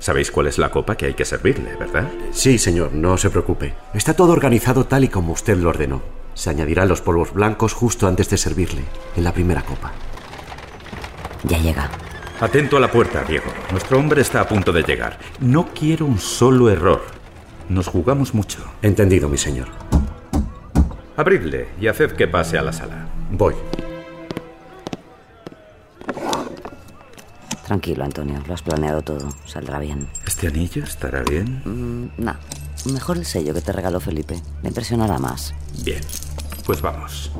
Sabéis 0.01 0.33
cuál 0.33 0.49
es 0.49 0.59
la 0.59 0.71
copa 0.71 0.97
que 0.97 1.07
hay 1.07 1.15
que 1.15 1.25
servirle, 1.25 1.77
¿verdad? 1.77 2.11
Sí, 2.33 2.59
señor, 2.59 2.93
no 2.93 3.17
se 3.19 3.31
preocupe. 3.31 3.75
Está 3.95 4.15
todo 4.15 4.33
organizado 4.33 4.87
tal 4.87 5.05
y 5.05 5.09
como 5.09 5.33
usted 5.33 5.57
lo 5.57 5.69
ordenó. 5.69 6.03
Se 6.35 6.51
añadirán 6.51 6.89
los 6.89 7.01
polvos 7.01 7.33
blancos 7.33 7.73
justo 7.73 8.09
antes 8.09 8.29
de 8.29 8.37
servirle, 8.37 8.83
en 9.17 9.25
la 9.25 9.33
primera 9.33 9.63
copa. 9.63 9.93
Ya 11.45 11.59
llega. 11.59 11.89
Atento 12.39 12.77
a 12.77 12.81
la 12.81 12.91
puerta, 12.91 13.25
Diego. 13.25 13.47
Nuestro 13.71 13.99
hombre 13.99 14.21
está 14.21 14.43
a 14.43 14.49
punto 14.49 14.71
de 14.71 14.83
llegar. 14.83 15.19
No 15.41 15.69
quiero 15.75 16.05
un 16.05 16.19
solo 16.19 16.69
error. 16.69 17.03
Nos 17.71 17.87
jugamos 17.87 18.35
mucho. 18.35 18.59
Entendido, 18.83 19.31
mi 19.31 19.39
señor. 19.39 19.69
Abridle 21.17 21.69
y 21.81 21.89
haced 21.89 22.13
que 22.13 22.29
pase 22.29 22.59
a 22.59 22.63
la 22.63 22.75
sala. 22.75 23.09
Voy. 23.31 23.55
Tranquilo, 27.65 28.05
Antonio. 28.05 28.43
Lo 28.47 28.53
has 28.53 28.61
planeado 28.61 29.01
todo. 29.01 29.31
Saldrá 29.47 29.79
bien. 29.79 30.07
¿Este 30.27 30.49
anillo 30.49 30.85
estará 30.85 31.23
bien? 31.23 31.63
Mm, 31.65 32.23
no. 32.23 32.35
Mejor 32.93 33.17
el 33.17 33.25
sello 33.25 33.55
que 33.55 33.63
te 33.63 33.73
regaló 33.73 33.99
Felipe. 33.99 34.43
Le 34.63 34.69
impresionará 34.69 35.19
más. 35.19 35.55
Bien. 35.83 36.03
Pues 36.67 36.83
vamos. 36.83 37.33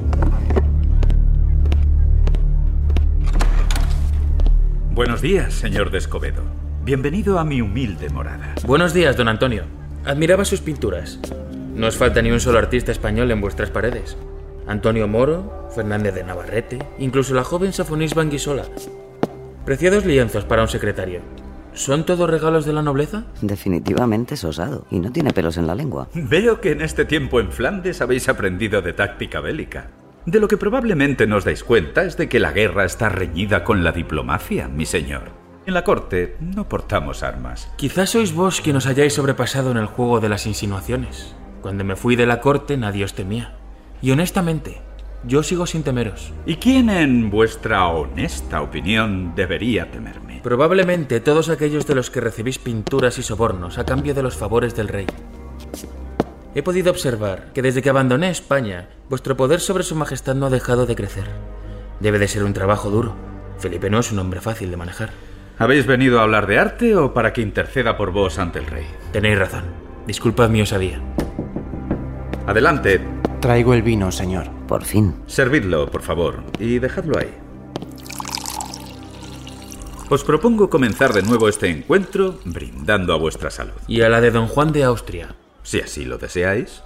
Buenos 4.97 5.21
días, 5.21 5.53
señor 5.53 5.91
de 5.91 5.99
Escobedo. 5.99 6.41
Bienvenido 6.83 7.39
a 7.39 7.45
mi 7.45 7.61
humilde 7.61 8.09
morada. 8.09 8.55
Buenos 8.65 8.95
días, 8.95 9.15
don 9.15 9.29
Antonio. 9.29 9.65
Admiraba 10.07 10.47
sus 10.47 10.63
pinturas. 10.63 11.21
No 11.75 11.87
os 11.87 11.99
falta 11.99 12.23
ni 12.23 12.31
un 12.31 12.41
solo 12.41 12.57
artista 12.57 12.93
español 12.93 13.31
en 13.31 13.43
vuestras 13.43 13.69
paredes. 13.69 14.17
Antonio 14.67 15.07
Moro, 15.07 15.69
Fernández 15.75 16.15
de 16.15 16.25
Navarrete, 16.25 16.79
incluso 16.99 17.35
la 17.35 17.45
joven 17.45 17.75
Safonís 17.75 18.15
Banguisola. 18.15 18.65
Preciados 19.67 20.07
lienzos 20.07 20.47
para 20.47 20.63
un 20.63 20.69
secretario. 20.69 21.21
¿Son 21.75 22.07
todos 22.07 22.31
regalos 22.31 22.65
de 22.65 22.73
la 22.73 22.81
nobleza? 22.81 23.27
Definitivamente 23.43 24.33
es 24.33 24.45
osado 24.45 24.87
y 24.91 25.01
no 25.01 25.13
tiene 25.13 25.35
pelos 25.35 25.59
en 25.59 25.67
la 25.67 25.75
lengua. 25.75 26.09
Veo 26.15 26.63
que 26.63 26.71
en 26.71 26.81
este 26.81 27.05
tiempo 27.05 27.39
en 27.39 27.53
Flandes 27.53 28.01
habéis 28.01 28.31
aprendido 28.31 28.81
de 28.81 28.95
táctica 28.95 29.41
bélica. 29.41 29.91
De 30.27 30.41
lo 30.41 30.49
que 30.49 30.57
probablemente 30.57 31.29
no 31.29 31.37
os 31.37 31.45
dais 31.45 31.63
cuenta 31.63 32.03
es 32.03 32.17
de 32.17 32.29
que 32.29 32.41
la 32.41 32.51
guerra 32.51 32.85
está 32.85 33.09
reñida 33.09 33.63
con 33.63 33.85
la 33.85 33.93
diplomacia, 33.93 34.67
mi 34.67 34.85
señor. 34.85 35.31
En 35.67 35.75
la 35.75 35.85
corte 35.85 36.37
no 36.41 36.69
portamos 36.69 37.23
armas. 37.23 37.71
Quizás 37.77 38.11
sois 38.11 38.35
vos 38.35 38.61
quien 38.61 38.75
os 38.75 38.87
hayáis 38.87 39.15
sobrepasado 39.15 39.71
en 39.71 39.77
el 39.77 39.87
juego 39.87 40.19
de 40.19 40.29
las 40.29 40.47
insinuaciones. 40.47 41.37
Cuando 41.63 41.85
me 41.85 41.95
fui 41.95 42.17
de 42.17 42.27
la 42.27 42.41
corte 42.41 42.77
nadie 42.77 43.05
os 43.05 43.15
temía. 43.15 43.55
Y 44.03 44.11
honestamente, 44.11 44.83
yo 45.23 45.45
sigo 45.45 45.65
sin 45.65 45.85
temeros. 45.85 46.33
¿Y 46.45 46.57
quién 46.57 46.91
en 46.91 47.31
vuestra 47.31 47.87
honesta 47.87 48.63
opinión 48.63 49.33
debería 49.37 49.93
temerme? 49.93 50.41
Probablemente 50.43 51.21
todos 51.21 51.51
aquellos 51.51 51.87
de 51.87 51.95
los 51.95 52.11
que 52.11 52.21
recibís 52.21 52.59
pinturas 52.59 53.19
y 53.19 53.23
sobornos 53.23 53.79
a 53.79 53.87
cambio 53.87 54.13
de 54.13 54.23
los 54.25 54.37
favores 54.37 54.75
del 54.75 54.89
rey. 54.89 55.07
He 56.57 56.63
podido 56.63 56.91
observar 56.91 57.53
que 57.53 57.61
desde 57.61 57.83
que 57.83 57.91
abandoné 57.91 58.31
España, 58.31 58.89
vuestro 59.11 59.37
poder 59.37 59.61
sobre 59.61 59.85
su 59.85 59.95
majestad 59.95 60.35
no 60.35 60.47
ha 60.47 60.51
dejado 60.51 60.87
de 60.87 60.97
crecer. 60.97 61.27
Debe 62.01 62.19
de 62.19 62.29
ser 62.29 62.45
un 62.45 62.55
trabajo 62.55 62.89
duro. 62.89 63.15
Felipe 63.59 63.91
no 63.91 63.99
es 63.99 64.11
un 64.11 64.21
hombre 64.21 64.41
fácil 64.41 64.71
de 64.71 64.79
manejar. 64.79 65.11
¿Habéis 65.59 65.85
venido 65.85 66.19
a 66.19 66.23
hablar 66.23 66.47
de 66.47 66.59
arte 66.59 66.97
o 66.97 67.13
para 67.13 67.35
que 67.35 67.43
interceda 67.43 67.99
por 67.99 68.11
vos 68.11 68.39
ante 68.39 68.59
el 68.59 68.67
rey? 68.69 68.87
Tenéis 69.13 69.39
razón. 69.39 69.65
Disculpad 70.07 70.49
mi 70.49 70.63
osadía. 70.63 70.99
Adelante. 72.47 73.03
Traigo 73.43 73.75
el 73.75 73.83
vino, 73.83 74.11
señor. 74.11 74.49
Por 74.67 74.83
fin. 74.83 75.15
Servidlo, 75.27 75.91
por 75.91 76.01
favor, 76.01 76.43
y 76.59 76.79
dejadlo 76.79 77.19
ahí. 77.19 77.35
Os 80.09 80.25
propongo 80.25 80.71
comenzar 80.71 81.13
de 81.13 81.21
nuevo 81.21 81.51
este 81.51 81.69
encuentro 81.69 82.39
brindando 82.47 83.13
a 83.13 83.19
vuestra 83.19 83.51
salud. 83.51 83.75
Y 83.87 84.01
a 84.01 84.09
la 84.09 84.23
de 84.23 84.31
don 84.31 84.47
Juan 84.47 84.73
de 84.73 84.85
Austria. 84.85 85.37
Si 85.67 85.81
así 85.81 86.05
lo 86.05 86.17
deseáis. 86.17 86.85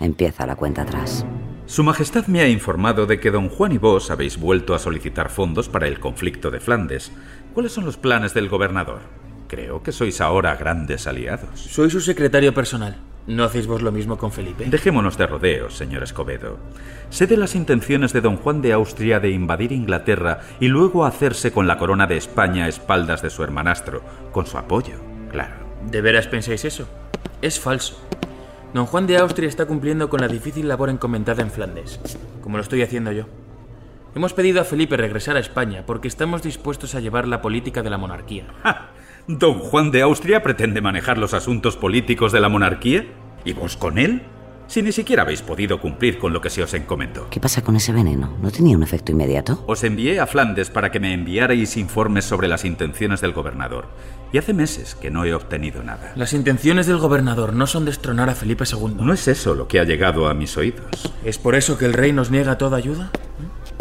Empieza 0.00 0.46
la 0.46 0.56
cuenta 0.56 0.82
atrás. 0.82 1.24
Su 1.66 1.84
Majestad 1.84 2.26
me 2.26 2.40
ha 2.40 2.48
informado 2.48 3.06
de 3.06 3.20
que 3.20 3.30
don 3.30 3.48
Juan 3.48 3.70
y 3.70 3.78
vos 3.78 4.10
habéis 4.10 4.36
vuelto 4.36 4.74
a 4.74 4.80
solicitar 4.80 5.30
fondos 5.30 5.68
para 5.68 5.86
el 5.86 6.00
conflicto 6.00 6.50
de 6.50 6.58
Flandes. 6.58 7.12
¿Cuáles 7.54 7.70
son 7.70 7.84
los 7.84 7.96
planes 7.96 8.34
del 8.34 8.48
gobernador? 8.48 9.02
Creo 9.46 9.84
que 9.84 9.92
sois 9.92 10.20
ahora 10.20 10.56
grandes 10.56 11.06
aliados. 11.06 11.60
Soy 11.60 11.88
su 11.88 12.00
secretario 12.00 12.52
personal. 12.52 12.96
¿No 13.28 13.44
hacéis 13.44 13.68
vos 13.68 13.80
lo 13.80 13.92
mismo 13.92 14.18
con 14.18 14.32
Felipe? 14.32 14.64
Dejémonos 14.66 15.16
de 15.16 15.28
rodeos, 15.28 15.76
señor 15.76 16.02
Escobedo. 16.02 16.58
Sé 17.10 17.28
de 17.28 17.36
las 17.36 17.54
intenciones 17.54 18.12
de 18.12 18.22
don 18.22 18.38
Juan 18.38 18.60
de 18.60 18.72
Austria 18.72 19.20
de 19.20 19.30
invadir 19.30 19.70
Inglaterra 19.70 20.40
y 20.58 20.66
luego 20.66 21.06
hacerse 21.06 21.52
con 21.52 21.68
la 21.68 21.78
corona 21.78 22.08
de 22.08 22.16
España 22.16 22.64
a 22.64 22.68
espaldas 22.68 23.22
de 23.22 23.30
su 23.30 23.44
hermanastro, 23.44 24.02
con 24.32 24.46
su 24.46 24.58
apoyo, 24.58 24.96
claro. 25.30 25.54
¿De 25.88 26.00
veras 26.00 26.26
pensáis 26.26 26.64
eso? 26.64 26.88
Es 27.42 27.60
falso. 27.60 28.00
Don 28.72 28.86
Juan 28.86 29.06
de 29.06 29.18
Austria 29.18 29.48
está 29.48 29.66
cumpliendo 29.66 30.08
con 30.08 30.20
la 30.20 30.28
difícil 30.28 30.66
labor 30.66 30.90
encomendada 30.90 31.42
en 31.42 31.50
Flandes, 31.50 32.00
como 32.42 32.56
lo 32.56 32.62
estoy 32.62 32.82
haciendo 32.82 33.12
yo. 33.12 33.26
Hemos 34.14 34.32
pedido 34.32 34.60
a 34.60 34.64
Felipe 34.64 34.96
regresar 34.96 35.36
a 35.36 35.40
España 35.40 35.84
porque 35.86 36.08
estamos 36.08 36.42
dispuestos 36.42 36.94
a 36.94 37.00
llevar 37.00 37.26
la 37.26 37.42
política 37.42 37.82
de 37.82 37.90
la 37.90 37.98
monarquía. 37.98 38.46
¿Don 39.26 39.58
Juan 39.58 39.90
de 39.90 40.02
Austria 40.02 40.42
pretende 40.42 40.80
manejar 40.80 41.18
los 41.18 41.34
asuntos 41.34 41.76
políticos 41.76 42.30
de 42.30 42.40
la 42.40 42.48
monarquía? 42.48 43.06
¿Y 43.44 43.52
vos 43.54 43.76
con 43.76 43.98
él? 43.98 44.22
Si 44.66 44.82
ni 44.82 44.92
siquiera 44.92 45.22
habéis 45.22 45.42
podido 45.42 45.80
cumplir 45.80 46.18
con 46.18 46.32
lo 46.32 46.40
que 46.40 46.50
se 46.50 46.62
os 46.62 46.74
encomendó. 46.74 47.28
¿Qué 47.30 47.40
pasa 47.40 47.62
con 47.62 47.76
ese 47.76 47.92
veneno? 47.92 48.36
¿No 48.40 48.50
tenía 48.50 48.76
un 48.76 48.82
efecto 48.82 49.12
inmediato? 49.12 49.62
Os 49.66 49.84
envié 49.84 50.20
a 50.20 50.26
Flandes 50.26 50.70
para 50.70 50.90
que 50.90 51.00
me 51.00 51.12
enviarais 51.12 51.76
informes 51.76 52.24
sobre 52.24 52.48
las 52.48 52.64
intenciones 52.64 53.20
del 53.20 53.32
gobernador. 53.32 53.88
Y 54.32 54.38
hace 54.38 54.52
meses 54.52 54.94
que 54.94 55.10
no 55.10 55.24
he 55.24 55.34
obtenido 55.34 55.82
nada. 55.82 56.12
Las 56.16 56.32
intenciones 56.32 56.86
del 56.86 56.98
gobernador 56.98 57.52
no 57.52 57.66
son 57.66 57.84
destronar 57.84 58.30
a 58.30 58.34
Felipe 58.34 58.64
II. 58.70 58.96
No 58.98 59.12
es 59.12 59.28
eso 59.28 59.54
lo 59.54 59.68
que 59.68 59.78
ha 59.78 59.84
llegado 59.84 60.28
a 60.28 60.34
mis 60.34 60.56
oídos. 60.56 61.12
¿Es 61.24 61.38
por 61.38 61.54
eso 61.54 61.78
que 61.78 61.84
el 61.84 61.92
rey 61.92 62.12
nos 62.12 62.30
niega 62.30 62.58
toda 62.58 62.76
ayuda? 62.76 63.10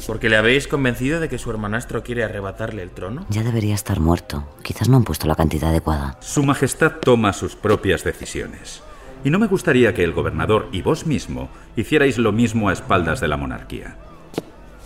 ¿Porque 0.06 0.30
le 0.30 0.38
habéis 0.38 0.68
convencido 0.68 1.20
de 1.20 1.30
que 1.30 1.40
su 1.40 1.50
hermanastro 1.50 2.04
quiere 2.04 2.24
arrebatarle 2.24 2.84
el 2.84 2.92
trono? 2.92 3.26
Ya 3.30 3.44
debería 3.44 3.74
estar 3.74 4.00
muerto. 4.00 4.48
Quizás 4.62 4.90
no 4.90 4.98
han 4.98 5.04
puesto 5.06 5.28
la 5.28 5.36
cantidad 5.36 5.70
adecuada. 5.70 6.18
Su 6.20 6.44
Majestad 6.44 6.94
toma 7.02 7.32
sus 7.34 7.56
propias 7.56 8.04
decisiones. 8.04 8.84
Y 9.24 9.30
no 9.30 9.40
me 9.40 9.48
gustaría 9.48 9.94
que 9.94 10.04
el 10.04 10.12
gobernador 10.12 10.68
y 10.72 10.82
vos 10.82 11.06
mismo 11.06 11.50
hicierais 11.76 12.18
lo 12.18 12.32
mismo 12.32 12.70
a 12.70 12.74
espaldas 12.74 13.22
de 13.22 13.28
la 13.28 13.38
monarquía. 13.38 13.96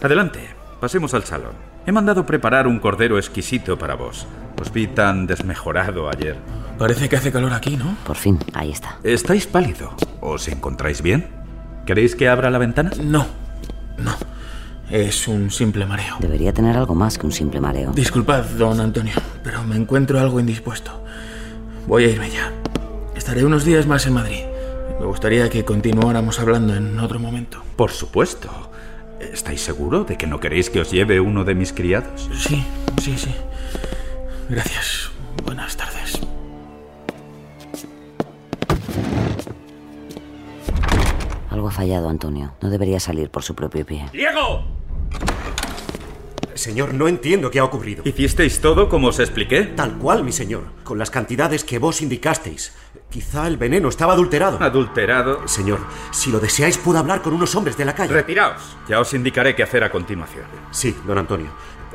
Adelante, 0.01 0.39
pasemos 0.79 1.13
al 1.13 1.23
salón. 1.23 1.53
He 1.87 1.91
mandado 1.91 2.25
preparar 2.25 2.67
un 2.67 2.79
cordero 2.79 3.17
exquisito 3.17 3.77
para 3.79 3.95
vos. 3.95 4.27
Os 4.61 4.71
vi 4.71 4.87
tan 4.87 5.25
desmejorado 5.25 6.09
ayer. 6.09 6.35
Parece 6.77 7.09
que 7.09 7.15
hace 7.15 7.31
calor 7.31 7.53
aquí, 7.53 7.77
¿no? 7.77 7.95
Por 8.05 8.17
fin, 8.17 8.37
ahí 8.53 8.71
está. 8.71 8.99
Estáis 9.03 9.47
pálido. 9.47 9.95
¿Os 10.21 10.47
encontráis 10.47 11.01
bien? 11.01 11.27
¿Queréis 11.85 12.15
que 12.15 12.27
abra 12.27 12.51
la 12.51 12.57
ventana? 12.57 12.91
No, 13.01 13.25
no. 13.97 14.15
Es 14.89 15.27
un 15.27 15.49
simple 15.51 15.85
mareo. 15.85 16.17
Debería 16.19 16.53
tener 16.53 16.77
algo 16.77 16.93
más 16.93 17.17
que 17.17 17.25
un 17.25 17.31
simple 17.31 17.59
mareo. 17.59 17.91
Disculpad, 17.91 18.43
don 18.57 18.79
Antonio, 18.79 19.13
pero 19.43 19.63
me 19.63 19.75
encuentro 19.75 20.19
algo 20.19 20.39
indispuesto. 20.39 21.03
Voy 21.87 22.05
a 22.05 22.09
irme 22.09 22.29
ya. 22.29 22.51
Estaré 23.17 23.43
unos 23.43 23.65
días 23.65 23.87
más 23.87 24.05
en 24.05 24.13
Madrid. 24.13 24.43
Me 24.99 25.05
gustaría 25.05 25.49
que 25.49 25.65
continuáramos 25.65 26.39
hablando 26.39 26.75
en 26.75 26.99
otro 26.99 27.19
momento. 27.19 27.63
Por 27.75 27.91
supuesto. 27.91 28.47
¿Estáis 29.19 29.61
seguro 29.61 30.03
de 30.03 30.17
que 30.17 30.27
no 30.27 30.39
queréis 30.39 30.69
que 30.69 30.79
os 30.79 30.91
lleve 30.91 31.19
uno 31.19 31.43
de 31.43 31.55
mis 31.55 31.73
criados? 31.73 32.29
Sí, 32.31 32.63
sí, 33.01 33.17
sí. 33.17 33.33
Gracias. 34.49 35.09
Buenas 35.43 35.75
tardes. 35.75 36.19
Algo 41.49 41.69
ha 41.69 41.71
fallado, 41.71 42.07
Antonio. 42.07 42.53
No 42.61 42.69
debería 42.69 42.99
salir 42.99 43.31
por 43.31 43.41
su 43.41 43.55
propio 43.55 43.83
pie. 43.83 44.05
¡Diego! 44.13 44.76
Señor, 46.57 46.93
no 46.93 47.07
entiendo 47.07 47.51
qué 47.51 47.59
ha 47.59 47.63
ocurrido. 47.63 48.03
¿Hicisteis 48.05 48.59
todo 48.59 48.89
como 48.89 49.07
os 49.07 49.19
expliqué? 49.19 49.63
Tal 49.63 49.97
cual, 49.97 50.23
mi 50.23 50.31
señor, 50.31 50.63
con 50.83 50.97
las 50.97 51.09
cantidades 51.09 51.63
que 51.63 51.79
vos 51.79 52.01
indicasteis. 52.01 52.73
Quizá 53.09 53.47
el 53.47 53.57
veneno 53.57 53.89
estaba 53.89 54.13
adulterado. 54.13 54.57
Adulterado. 54.61 55.47
Señor, 55.47 55.79
si 56.11 56.31
lo 56.31 56.39
deseáis, 56.39 56.77
puedo 56.77 56.99
hablar 56.99 57.21
con 57.21 57.33
unos 57.33 57.55
hombres 57.55 57.77
de 57.77 57.85
la 57.85 57.95
calle. 57.95 58.13
Retiraos. 58.13 58.75
Ya 58.89 58.99
os 58.99 59.13
indicaré 59.13 59.55
qué 59.55 59.63
hacer 59.63 59.83
a 59.83 59.91
continuación. 59.91 60.45
Sí, 60.71 60.95
don 61.05 61.17
Antonio. 61.17 61.49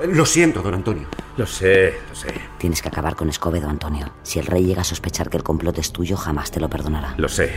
Lo 0.08 0.24
siento, 0.24 0.62
don 0.62 0.74
Antonio. 0.74 1.06
Lo 1.36 1.46
sé, 1.46 1.94
lo 2.08 2.14
sé. 2.14 2.32
Tienes 2.58 2.82
que 2.82 2.88
acabar 2.88 3.14
con 3.14 3.28
Escobedo, 3.28 3.68
Antonio. 3.68 4.12
Si 4.22 4.38
el 4.38 4.46
rey 4.46 4.64
llega 4.64 4.80
a 4.80 4.84
sospechar 4.84 5.28
que 5.28 5.36
el 5.36 5.42
complot 5.42 5.78
es 5.78 5.92
tuyo, 5.92 6.16
jamás 6.16 6.50
te 6.50 6.60
lo 6.60 6.68
perdonará. 6.68 7.14
Lo 7.18 7.28
sé. 7.28 7.52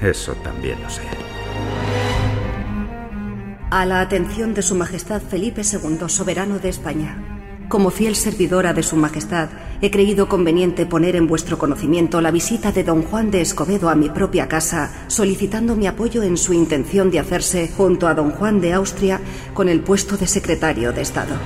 eso 0.00 0.34
también 0.36 0.80
lo 0.82 0.88
sé. 0.88 1.02
A 3.72 3.86
la 3.86 4.00
atención 4.00 4.52
de 4.52 4.62
Su 4.62 4.74
Majestad 4.74 5.22
Felipe 5.22 5.62
II, 5.62 6.08
soberano 6.08 6.58
de 6.58 6.68
España. 6.68 7.68
Como 7.68 7.90
fiel 7.90 8.16
servidora 8.16 8.72
de 8.72 8.82
Su 8.82 8.96
Majestad, 8.96 9.48
he 9.80 9.92
creído 9.92 10.28
conveniente 10.28 10.86
poner 10.86 11.14
en 11.14 11.28
vuestro 11.28 11.56
conocimiento 11.56 12.20
la 12.20 12.32
visita 12.32 12.72
de 12.72 12.82
don 12.82 13.04
Juan 13.04 13.30
de 13.30 13.42
Escobedo 13.42 13.88
a 13.88 13.94
mi 13.94 14.10
propia 14.10 14.48
casa, 14.48 14.90
solicitando 15.06 15.76
mi 15.76 15.86
apoyo 15.86 16.24
en 16.24 16.36
su 16.36 16.52
intención 16.52 17.12
de 17.12 17.20
hacerse, 17.20 17.70
junto 17.76 18.08
a 18.08 18.14
don 18.14 18.32
Juan 18.32 18.60
de 18.60 18.72
Austria, 18.72 19.20
con 19.54 19.68
el 19.68 19.82
puesto 19.82 20.16
de 20.16 20.26
secretario 20.26 20.92
de 20.92 21.02
Estado. 21.02 21.36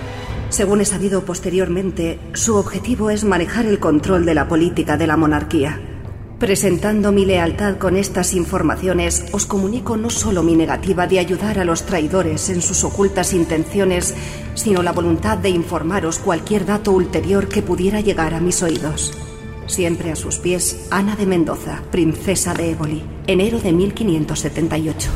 Según 0.48 0.80
he 0.80 0.86
sabido 0.86 1.26
posteriormente, 1.26 2.18
su 2.32 2.56
objetivo 2.56 3.10
es 3.10 3.24
manejar 3.24 3.66
el 3.66 3.80
control 3.80 4.24
de 4.24 4.34
la 4.34 4.48
política 4.48 4.96
de 4.96 5.06
la 5.06 5.18
monarquía. 5.18 5.93
Presentando 6.44 7.10
mi 7.10 7.24
lealtad 7.24 7.78
con 7.78 7.96
estas 7.96 8.34
informaciones, 8.34 9.24
os 9.32 9.46
comunico 9.46 9.96
no 9.96 10.10
solo 10.10 10.42
mi 10.42 10.54
negativa 10.54 11.06
de 11.06 11.18
ayudar 11.18 11.58
a 11.58 11.64
los 11.64 11.86
traidores 11.86 12.50
en 12.50 12.60
sus 12.60 12.84
ocultas 12.84 13.32
intenciones, 13.32 14.14
sino 14.52 14.82
la 14.82 14.92
voluntad 14.92 15.38
de 15.38 15.48
informaros 15.48 16.18
cualquier 16.18 16.66
dato 16.66 16.92
ulterior 16.92 17.48
que 17.48 17.62
pudiera 17.62 18.00
llegar 18.00 18.34
a 18.34 18.40
mis 18.40 18.62
oídos. 18.62 19.16
Siempre 19.66 20.12
a 20.12 20.16
sus 20.16 20.36
pies, 20.36 20.86
Ana 20.90 21.16
de 21.16 21.24
Mendoza, 21.24 21.80
princesa 21.90 22.52
de 22.52 22.72
Éboli, 22.72 23.02
enero 23.26 23.58
de 23.58 23.72
1578. 23.72 25.10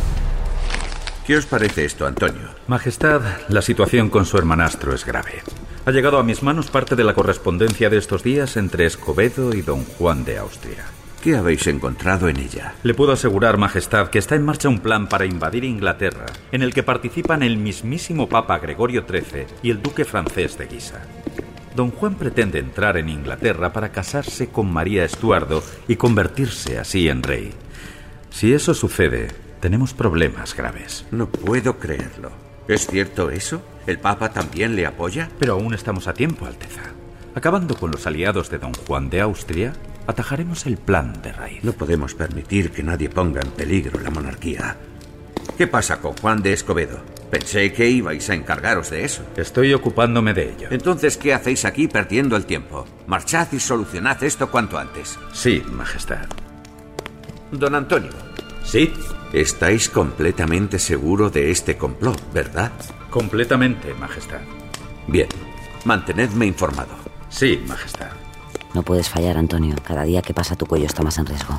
¿Qué 1.27 1.37
os 1.37 1.45
parece 1.45 1.85
esto, 1.85 2.07
Antonio? 2.07 2.49
Majestad, 2.69 3.21
la 3.51 3.61
situación 3.61 4.09
con 4.09 4.25
su 4.25 4.39
hermanastro 4.39 4.95
es 4.95 5.05
grave. 5.05 5.43
Ha 5.85 5.91
llegado 5.91 6.17
a 6.19 6.23
mis 6.23 6.43
manos 6.43 6.71
parte 6.71 6.97
de 6.97 7.05
la 7.05 7.13
correspondencia 7.13 7.91
de 7.91 7.99
estos 7.99 8.23
días 8.23 8.57
entre 8.57 8.87
Escobedo 8.87 9.55
y 9.55 9.61
don 9.61 9.85
Juan 9.85 10.25
de 10.25 10.39
Austria. 10.39 10.87
¿Qué 11.23 11.37
habéis 11.37 11.67
encontrado 11.67 12.29
en 12.29 12.39
ella? 12.39 12.75
Le 12.85 12.95
puedo 12.95 13.11
asegurar, 13.11 13.59
Majestad, 13.59 14.09
que 14.09 14.21
está 14.21 14.37
en 14.37 14.45
marcha 14.45 14.69
un 14.69 14.79
plan 14.79 15.09
para 15.09 15.27
invadir 15.27 15.65
Inglaterra, 15.65 16.27
en 16.53 16.63
el 16.63 16.73
que 16.73 16.85
participan 16.85 17.43
el 17.43 17.57
mismísimo 17.57 18.29
Papa 18.29 18.59
Gregorio 18.61 19.05
XIII 19.09 19.47
y 19.65 19.71
el 19.71 19.83
Duque 19.83 20.05
francés 20.05 20.57
de 20.57 20.67
Guisa. 20.67 21.03
Don 21.75 21.91
Juan 21.91 22.15
pretende 22.15 22.61
entrar 22.61 22.97
en 22.97 23.09
Inglaterra 23.09 23.73
para 23.73 23.91
casarse 23.91 24.49
con 24.49 24.73
María 24.73 25.05
Estuardo 25.05 25.63
y 25.89 25.97
convertirse 25.97 26.79
así 26.79 27.09
en 27.09 27.25
rey. 27.25 27.51
Si 28.31 28.53
eso 28.53 28.73
sucede, 28.73 29.29
tenemos 29.61 29.95
problemas 29.95 30.55
graves. 30.55 31.05
No 31.11 31.29
puedo 31.29 31.79
creerlo. 31.79 32.31
¿Es 32.69 32.87
cierto 32.87 33.31
eso? 33.31 33.61
¿El 33.89 33.99
Papa 33.99 34.31
también 34.31 34.77
le 34.77 34.87
apoya? 34.87 35.31
Pero 35.41 35.55
aún 35.55 35.75
estamos 35.75 36.07
a 36.07 36.15
tiempo, 36.15 36.47
Alteza. 36.47 36.83
Acabando 37.35 37.75
con 37.75 37.91
los 37.91 38.07
aliados 38.07 38.51
de 38.51 38.59
don 38.59 38.73
Juan 38.73 39.11
de 39.11 39.21
Austria, 39.21 39.73
atajaremos 40.09 40.65
el 40.67 40.79
plan 40.79 41.21
de 41.23 41.33
raíz. 41.33 41.63
No 41.63 41.73
podemos 41.73 42.15
permitir 42.15 42.73
que 42.73 42.83
nadie 42.83 43.11
ponga 43.11 43.43
en 43.43 43.51
peligro 43.51 44.01
la 44.01 44.11
monarquía. 44.11 44.77
¿Qué 45.57 45.67
pasa 45.67 46.01
con 46.01 46.17
Juan 46.17 46.43
de 46.43 46.55
Escobedo? 46.55 46.99
Pensé 47.31 47.73
que 47.75 47.91
ibais 47.91 48.31
a 48.31 48.35
encargaros 48.35 48.89
de 48.89 49.05
eso. 49.05 49.23
Estoy 49.37 49.75
ocupándome 49.75 50.33
de 50.33 50.51
ello. 50.51 50.69
Entonces, 50.71 51.19
¿qué 51.19 51.35
hacéis 51.35 51.67
aquí 51.67 51.89
perdiendo 51.89 52.37
el 52.37 52.47
tiempo? 52.47 52.87
Marchad 53.07 53.49
y 53.53 53.61
solucionad 53.61 54.23
esto 54.25 54.51
cuanto 54.51 54.79
antes. 54.79 55.19
Sí, 55.33 55.63
Majestad. 55.71 56.27
Don 57.53 57.75
Antonio. 57.75 58.13
Sí. 58.65 58.93
Estáis 59.35 59.91
completamente 59.91 60.79
seguro 60.79 61.29
de 61.29 61.51
este 61.51 61.77
complot, 61.77 62.33
¿verdad? 62.33 62.73
Completamente, 63.11 63.93
Majestad. 63.93 64.41
Bien. 65.07 65.29
Mantenedme 65.85 66.47
informado. 66.47 66.95
Sí, 67.29 67.63
Majestad. 67.67 68.28
No 68.75 68.83
puedes 68.83 69.09
fallar, 69.09 69.37
Antonio. 69.39 69.75
Cada 69.83 70.05
día 70.05 70.23
que 70.23 70.35
pasa 70.35 70.57
tu 70.57 70.67
cuello 70.67 70.87
está 70.87 71.03
más 71.03 71.19
en 71.19 71.27
riesgo. 71.27 71.59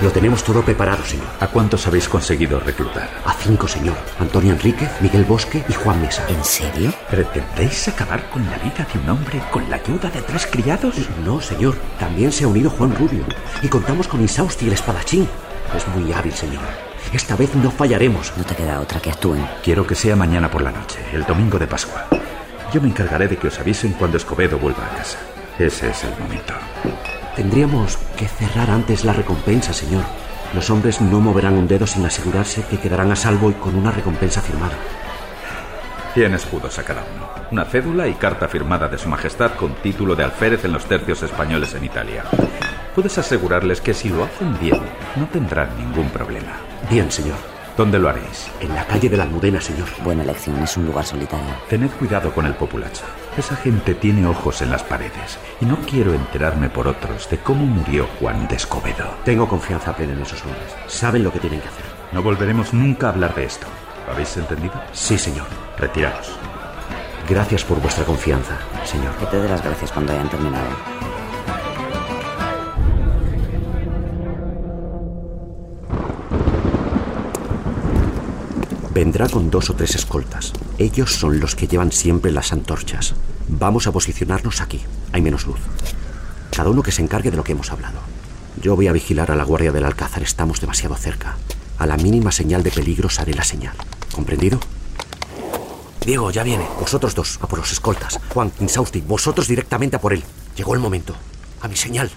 Lo 0.00 0.10
tenemos 0.10 0.42
todo 0.42 0.62
preparado, 0.62 1.04
señor. 1.04 1.28
¿A 1.38 1.46
cuántos 1.46 1.86
habéis 1.86 2.08
conseguido 2.08 2.58
reclutar? 2.58 3.08
A 3.24 3.34
cinco, 3.34 3.68
señor. 3.68 3.94
Antonio 4.18 4.52
Enríquez, 4.52 4.90
Miguel 5.00 5.24
Bosque 5.24 5.64
y 5.68 5.72
Juan 5.72 6.02
Mesa. 6.02 6.26
¿En 6.28 6.42
serio? 6.42 6.92
¿Pretendéis 7.08 7.86
acabar 7.86 8.28
con 8.30 8.44
la 8.50 8.58
vida 8.58 8.84
de 8.92 8.98
un 8.98 9.10
hombre 9.10 9.40
con 9.52 9.70
la 9.70 9.76
ayuda 9.76 10.10
de 10.10 10.20
tres 10.22 10.48
criados? 10.50 10.96
No, 11.24 11.40
señor. 11.40 11.76
También 12.00 12.32
se 12.32 12.42
ha 12.42 12.48
unido 12.48 12.68
Juan 12.70 12.96
Rubio. 12.96 13.24
Y 13.62 13.68
contamos 13.68 14.08
con 14.08 14.20
Insausti, 14.20 14.66
el 14.66 14.72
espadachín. 14.72 15.28
Es 15.76 15.86
muy 15.96 16.12
hábil, 16.12 16.32
señor. 16.32 16.91
Esta 17.12 17.36
vez 17.36 17.54
no 17.54 17.70
fallaremos. 17.70 18.32
No 18.36 18.44
te 18.44 18.54
queda 18.54 18.80
otra 18.80 19.00
que 19.00 19.10
actúen. 19.10 19.46
Quiero 19.62 19.86
que 19.86 19.94
sea 19.94 20.16
mañana 20.16 20.50
por 20.50 20.62
la 20.62 20.72
noche, 20.72 20.98
el 21.12 21.24
domingo 21.24 21.58
de 21.58 21.66
Pascua. 21.66 22.06
Yo 22.72 22.80
me 22.80 22.88
encargaré 22.88 23.28
de 23.28 23.36
que 23.36 23.48
os 23.48 23.60
avisen 23.60 23.92
cuando 23.92 24.16
Escobedo 24.16 24.58
vuelva 24.58 24.86
a 24.86 24.96
casa. 24.96 25.18
Ese 25.58 25.90
es 25.90 26.04
el 26.04 26.18
momento. 26.18 26.54
Tendríamos 27.36 27.98
que 28.16 28.26
cerrar 28.28 28.70
antes 28.70 29.04
la 29.04 29.12
recompensa, 29.12 29.72
señor. 29.72 30.04
Los 30.54 30.70
hombres 30.70 31.00
no 31.00 31.20
moverán 31.20 31.54
un 31.54 31.68
dedo 31.68 31.86
sin 31.86 32.04
asegurarse 32.04 32.64
que 32.64 32.78
quedarán 32.78 33.10
a 33.12 33.16
salvo 33.16 33.50
y 33.50 33.54
con 33.54 33.74
una 33.74 33.90
recompensa 33.90 34.40
firmada. 34.40 34.74
100 36.14 36.34
escudos 36.34 36.78
a 36.78 36.82
cada 36.82 37.02
uno. 37.14 37.28
Una 37.50 37.64
cédula 37.64 38.06
y 38.08 38.14
carta 38.14 38.48
firmada 38.48 38.88
de 38.88 38.98
Su 38.98 39.08
Majestad 39.08 39.54
con 39.54 39.74
título 39.76 40.14
de 40.14 40.24
alférez 40.24 40.64
en 40.64 40.72
los 40.72 40.84
tercios 40.84 41.22
españoles 41.22 41.74
en 41.74 41.84
Italia. 41.84 42.24
Puedes 42.94 43.16
asegurarles 43.16 43.80
que 43.80 43.94
si 43.94 44.10
lo 44.10 44.24
hacen 44.24 44.58
bien, 44.60 44.80
no 45.16 45.26
tendrán 45.26 45.70
ningún 45.78 46.10
problema. 46.10 46.52
Bien, 46.92 47.10
señor. 47.10 47.38
¿Dónde 47.74 47.98
lo 47.98 48.10
haréis? 48.10 48.50
En 48.60 48.74
la 48.74 48.86
calle 48.86 49.08
de 49.08 49.16
la 49.16 49.22
Almudena, 49.22 49.62
señor. 49.62 49.88
Buena 50.04 50.24
elección, 50.24 50.62
es 50.62 50.76
un 50.76 50.84
lugar 50.84 51.06
solitario. 51.06 51.48
Tened 51.70 51.90
cuidado 51.92 52.34
con 52.34 52.44
el 52.44 52.52
populacho. 52.52 53.04
Esa 53.34 53.56
gente 53.56 53.94
tiene 53.94 54.26
ojos 54.26 54.60
en 54.60 54.70
las 54.70 54.82
paredes 54.82 55.38
y 55.62 55.64
no 55.64 55.78
quiero 55.88 56.12
enterarme 56.12 56.68
por 56.68 56.86
otros 56.86 57.30
de 57.30 57.38
cómo 57.38 57.64
murió 57.64 58.06
Juan 58.20 58.46
de 58.46 58.56
Escobedo. 58.56 59.14
Tengo 59.24 59.48
confianza 59.48 59.96
plena 59.96 60.12
en 60.12 60.20
esos 60.20 60.42
hombres. 60.42 60.76
Saben 60.86 61.24
lo 61.24 61.32
que 61.32 61.40
tienen 61.40 61.62
que 61.62 61.68
hacer. 61.68 61.86
No 62.12 62.22
volveremos 62.22 62.74
nunca 62.74 63.06
a 63.06 63.10
hablar 63.12 63.34
de 63.34 63.46
esto. 63.46 63.66
¿Lo 64.06 64.12
habéis 64.12 64.36
entendido? 64.36 64.74
Sí, 64.92 65.16
señor. 65.16 65.46
Retiraos. 65.78 66.30
Gracias 67.26 67.64
por 67.64 67.80
vuestra 67.80 68.04
confianza, 68.04 68.58
señor. 68.84 69.14
Que 69.14 69.24
te 69.24 69.40
dé 69.40 69.48
las 69.48 69.64
gracias 69.64 69.90
cuando 69.92 70.12
hayan 70.12 70.28
terminado. 70.28 70.68
Vendrá 78.94 79.26
con 79.26 79.48
dos 79.48 79.70
o 79.70 79.74
tres 79.74 79.94
escoltas. 79.94 80.52
Ellos 80.76 81.14
son 81.14 81.40
los 81.40 81.54
que 81.54 81.66
llevan 81.66 81.92
siempre 81.92 82.30
las 82.30 82.52
antorchas. 82.52 83.14
Vamos 83.48 83.86
a 83.86 83.92
posicionarnos 83.92 84.60
aquí. 84.60 84.82
Hay 85.12 85.22
menos 85.22 85.46
luz. 85.46 85.60
Cada 86.54 86.68
uno 86.68 86.82
que 86.82 86.92
se 86.92 87.00
encargue 87.00 87.30
de 87.30 87.38
lo 87.38 87.42
que 87.42 87.52
hemos 87.52 87.72
hablado. 87.72 88.00
Yo 88.60 88.76
voy 88.76 88.88
a 88.88 88.92
vigilar 88.92 89.30
a 89.30 89.36
la 89.36 89.44
guardia 89.44 89.72
del 89.72 89.86
Alcázar. 89.86 90.22
Estamos 90.22 90.60
demasiado 90.60 90.94
cerca. 90.94 91.38
A 91.78 91.86
la 91.86 91.96
mínima 91.96 92.32
señal 92.32 92.62
de 92.62 92.70
peligro 92.70 93.08
haré 93.16 93.32
la 93.32 93.44
señal. 93.44 93.74
¿Comprendido? 94.14 94.60
Diego, 96.04 96.30
ya 96.30 96.42
viene. 96.42 96.66
Vosotros 96.78 97.14
dos, 97.14 97.38
a 97.40 97.46
por 97.46 97.60
los 97.60 97.72
escoltas. 97.72 98.20
Juan, 98.28 98.52
Insausti, 98.60 99.00
vosotros 99.00 99.48
directamente 99.48 99.96
a 99.96 100.02
por 100.02 100.12
él. 100.12 100.22
Llegó 100.54 100.74
el 100.74 100.80
momento. 100.80 101.14
A 101.62 101.68
mi 101.68 101.76
señal. 101.76 102.10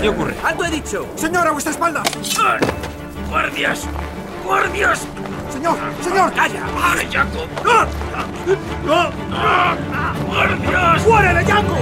¿Qué 0.00 0.08
ocurre? 0.08 0.34
¡Alto 0.44 0.64
he 0.64 0.70
dicho! 0.70 1.06
¡Señor, 1.16 1.46
a 1.46 1.50
vuestra 1.50 1.72
espalda! 1.72 2.02
¡Guardias! 3.28 3.86
¡Guardias! 4.44 5.00
¡Señor! 5.52 5.76
¡Señor! 6.00 6.32
¡Calla! 6.32 6.64
¡Muere, 6.66 7.08
Jacob! 7.10 7.48
¡No! 8.84 9.10
¡Guardias! 10.26 11.06
¡Muere, 11.06 11.44
Jaco! 11.44 11.78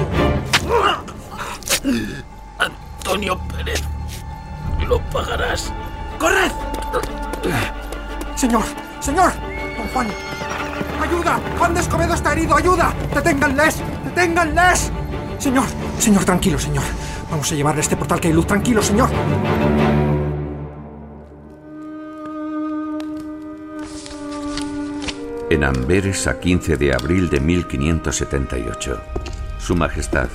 Antonio 2.58 3.38
Pérez, 3.48 3.82
lo 4.88 4.98
pagarás. 5.10 5.72
¡Corred! 6.18 6.50
¡Señor! 8.34 8.64
¡Señor! 9.00 9.32
¡Don 9.76 9.88
Juan! 9.88 10.08
¡Ayuda! 11.02 11.38
¡Juan 11.58 11.74
de 11.74 11.80
Escobedo 11.80 12.14
está 12.14 12.32
herido! 12.32 12.56
¡Ayuda! 12.56 12.94
¡Deténganles! 13.14 13.82
¡Deténganles! 14.04 14.90
Señor, 15.38 15.66
señor, 15.98 16.24
tranquilo, 16.24 16.58
señor. 16.58 16.84
Vamos 17.30 17.50
a 17.50 17.54
llevarle 17.54 17.80
a 17.80 17.82
este 17.82 17.96
portal 17.96 18.20
que 18.20 18.28
hay 18.28 18.34
luz. 18.34 18.46
Tranquilo, 18.46 18.82
señor. 18.82 19.10
En 25.48 25.64
Amberes 25.64 26.26
a 26.26 26.40
15 26.40 26.76
de 26.76 26.92
abril 26.92 27.30
de 27.30 27.40
1578. 27.40 29.00
Su 29.58 29.76
Majestad, 29.76 30.28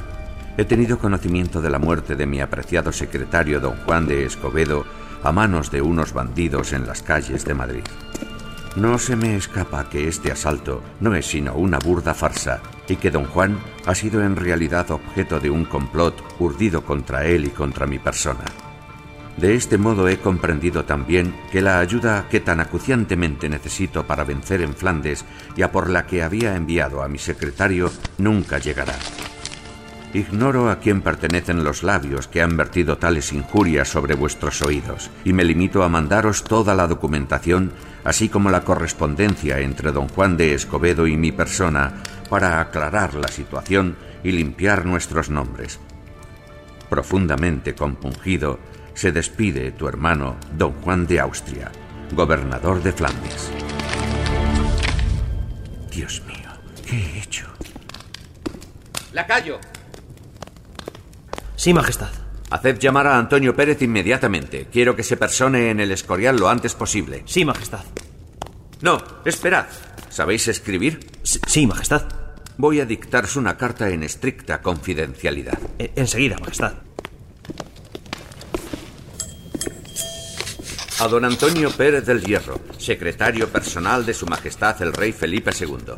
he 0.57 0.65
tenido 0.65 0.99
conocimiento 0.99 1.61
de 1.61 1.69
la 1.69 1.79
muerte 1.79 2.15
de 2.15 2.25
mi 2.25 2.41
apreciado 2.41 2.91
secretario 2.91 3.59
don 3.59 3.75
Juan 3.85 4.07
de 4.07 4.25
Escobedo 4.25 4.85
a 5.23 5.31
manos 5.31 5.71
de 5.71 5.81
unos 5.81 6.13
bandidos 6.13 6.73
en 6.73 6.87
las 6.87 7.03
calles 7.03 7.45
de 7.45 7.53
Madrid. 7.53 7.83
No 8.75 8.97
se 8.97 9.17
me 9.17 9.35
escapa 9.35 9.89
que 9.89 10.07
este 10.07 10.31
asalto 10.31 10.81
no 11.01 11.13
es 11.13 11.25
sino 11.25 11.55
una 11.55 11.77
burda 11.77 12.13
farsa 12.13 12.61
y 12.87 12.95
que 12.95 13.11
don 13.11 13.25
Juan 13.25 13.59
ha 13.85 13.93
sido 13.93 14.23
en 14.23 14.37
realidad 14.37 14.91
objeto 14.91 15.41
de 15.41 15.49
un 15.49 15.65
complot 15.65 16.15
urdido 16.39 16.85
contra 16.85 17.25
él 17.25 17.43
y 17.43 17.49
contra 17.49 17.85
mi 17.85 17.99
persona. 17.99 18.45
De 19.35 19.55
este 19.55 19.77
modo 19.77 20.07
he 20.07 20.19
comprendido 20.19 20.85
también 20.85 21.35
que 21.51 21.61
la 21.61 21.79
ayuda 21.79 22.27
que 22.29 22.39
tan 22.39 22.61
acuciantemente 22.61 23.49
necesito 23.49 24.07
para 24.07 24.23
vencer 24.23 24.61
en 24.61 24.73
Flandes 24.73 25.25
y 25.57 25.63
a 25.63 25.71
por 25.71 25.89
la 25.89 26.05
que 26.05 26.23
había 26.23 26.55
enviado 26.55 27.03
a 27.03 27.09
mi 27.09 27.17
secretario 27.17 27.91
nunca 28.17 28.57
llegará. 28.57 28.95
Ignoro 30.13 30.69
a 30.69 30.79
quién 30.79 31.01
pertenecen 31.01 31.63
los 31.63 31.83
labios 31.83 32.27
que 32.27 32.41
han 32.41 32.57
vertido 32.57 32.97
tales 32.97 33.31
injurias 33.31 33.87
sobre 33.87 34.13
vuestros 34.15 34.61
oídos, 34.61 35.09
y 35.23 35.31
me 35.31 35.45
limito 35.45 35.83
a 35.83 35.89
mandaros 35.89 36.43
toda 36.43 36.75
la 36.75 36.87
documentación, 36.87 37.71
así 38.03 38.27
como 38.27 38.49
la 38.49 38.65
correspondencia 38.65 39.59
entre 39.59 39.93
don 39.93 40.09
Juan 40.09 40.35
de 40.35 40.53
Escobedo 40.53 41.07
y 41.07 41.15
mi 41.15 41.31
persona, 41.31 41.93
para 42.29 42.59
aclarar 42.59 43.13
la 43.13 43.29
situación 43.29 43.95
y 44.21 44.33
limpiar 44.33 44.85
nuestros 44.85 45.29
nombres. 45.29 45.79
Profundamente 46.89 47.73
compungido, 47.73 48.59
se 48.93 49.13
despide 49.13 49.71
tu 49.71 49.87
hermano 49.87 50.35
don 50.57 50.73
Juan 50.81 51.07
de 51.07 51.21
Austria, 51.21 51.71
gobernador 52.11 52.83
de 52.83 52.91
Flandes. 52.91 53.49
Dios 55.89 56.21
mío, 56.27 56.49
¿qué 56.85 56.97
he 56.97 57.19
hecho? 57.19 57.47
¡Lacayo! 59.13 59.59
Sí, 61.61 61.75
Majestad. 61.75 62.09
Haced 62.49 62.79
llamar 62.79 63.05
a 63.05 63.19
Antonio 63.19 63.55
Pérez 63.55 63.83
inmediatamente. 63.83 64.65
Quiero 64.71 64.95
que 64.95 65.03
se 65.03 65.15
persone 65.15 65.69
en 65.69 65.79
el 65.79 65.91
Escorial 65.91 66.35
lo 66.35 66.49
antes 66.49 66.73
posible. 66.73 67.21
Sí, 67.27 67.45
Majestad. 67.45 67.83
No, 68.81 68.97
esperad. 69.25 69.67
¿Sabéis 70.09 70.47
escribir? 70.47 71.07
Sí, 71.21 71.67
Majestad. 71.67 72.07
Voy 72.57 72.79
a 72.79 72.85
dictaros 72.87 73.35
una 73.35 73.57
carta 73.57 73.91
en 73.91 74.01
estricta 74.01 74.59
confidencialidad. 74.59 75.59
E 75.77 75.91
enseguida, 75.97 76.39
Majestad. 76.39 76.73
A 80.99 81.07
don 81.07 81.25
Antonio 81.25 81.69
Pérez 81.69 82.07
del 82.07 82.23
Hierro, 82.23 82.59
secretario 82.79 83.49
personal 83.49 84.03
de 84.03 84.15
Su 84.15 84.25
Majestad 84.25 84.81
el 84.81 84.93
Rey 84.93 85.11
Felipe 85.11 85.51
II. 85.51 85.93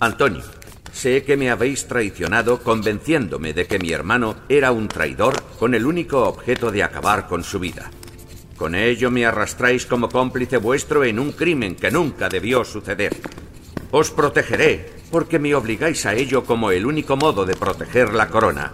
Antonio, 0.00 0.42
Sé 0.92 1.22
que 1.22 1.36
me 1.36 1.50
habéis 1.50 1.86
traicionado 1.86 2.62
convenciéndome 2.62 3.52
de 3.52 3.66
que 3.66 3.78
mi 3.78 3.92
hermano 3.92 4.36
era 4.48 4.72
un 4.72 4.88
traidor 4.88 5.42
con 5.58 5.74
el 5.74 5.86
único 5.86 6.24
objeto 6.24 6.70
de 6.70 6.82
acabar 6.82 7.26
con 7.26 7.44
su 7.44 7.58
vida. 7.58 7.90
Con 8.56 8.74
ello 8.74 9.10
me 9.10 9.24
arrastráis 9.24 9.86
como 9.86 10.08
cómplice 10.08 10.58
vuestro 10.58 11.04
en 11.04 11.18
un 11.18 11.32
crimen 11.32 11.76
que 11.76 11.90
nunca 11.90 12.28
debió 12.28 12.64
suceder. 12.64 13.16
Os 13.90 14.10
protegeré 14.10 14.92
porque 15.10 15.38
me 15.38 15.54
obligáis 15.54 16.04
a 16.06 16.14
ello 16.14 16.44
como 16.44 16.70
el 16.70 16.86
único 16.86 17.16
modo 17.16 17.46
de 17.46 17.56
proteger 17.56 18.12
la 18.12 18.28
corona. 18.28 18.72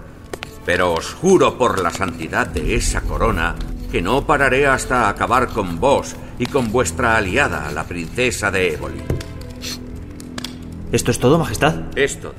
Pero 0.65 0.93
os 0.93 1.15
juro 1.15 1.57
por 1.57 1.81
la 1.81 1.91
santidad 1.91 2.47
de 2.47 2.75
esa 2.75 3.03
corona 3.03 3.55
que 3.93 4.03
no 4.03 4.27
pararé 4.27 4.67
hasta 4.67 5.09
acabar 5.09 5.49
con 5.49 5.79
vos 5.79 6.17
y 6.39 6.47
con 6.47 6.73
vuestra 6.73 7.17
aliada, 7.17 7.71
la 7.71 7.85
princesa 7.85 8.51
de 8.51 8.75
Éboli. 8.75 9.16
¿Esto 10.93 11.11
es 11.11 11.19
todo, 11.19 11.39
Majestad? 11.39 11.97
Es 11.97 12.21
todo. 12.21 12.35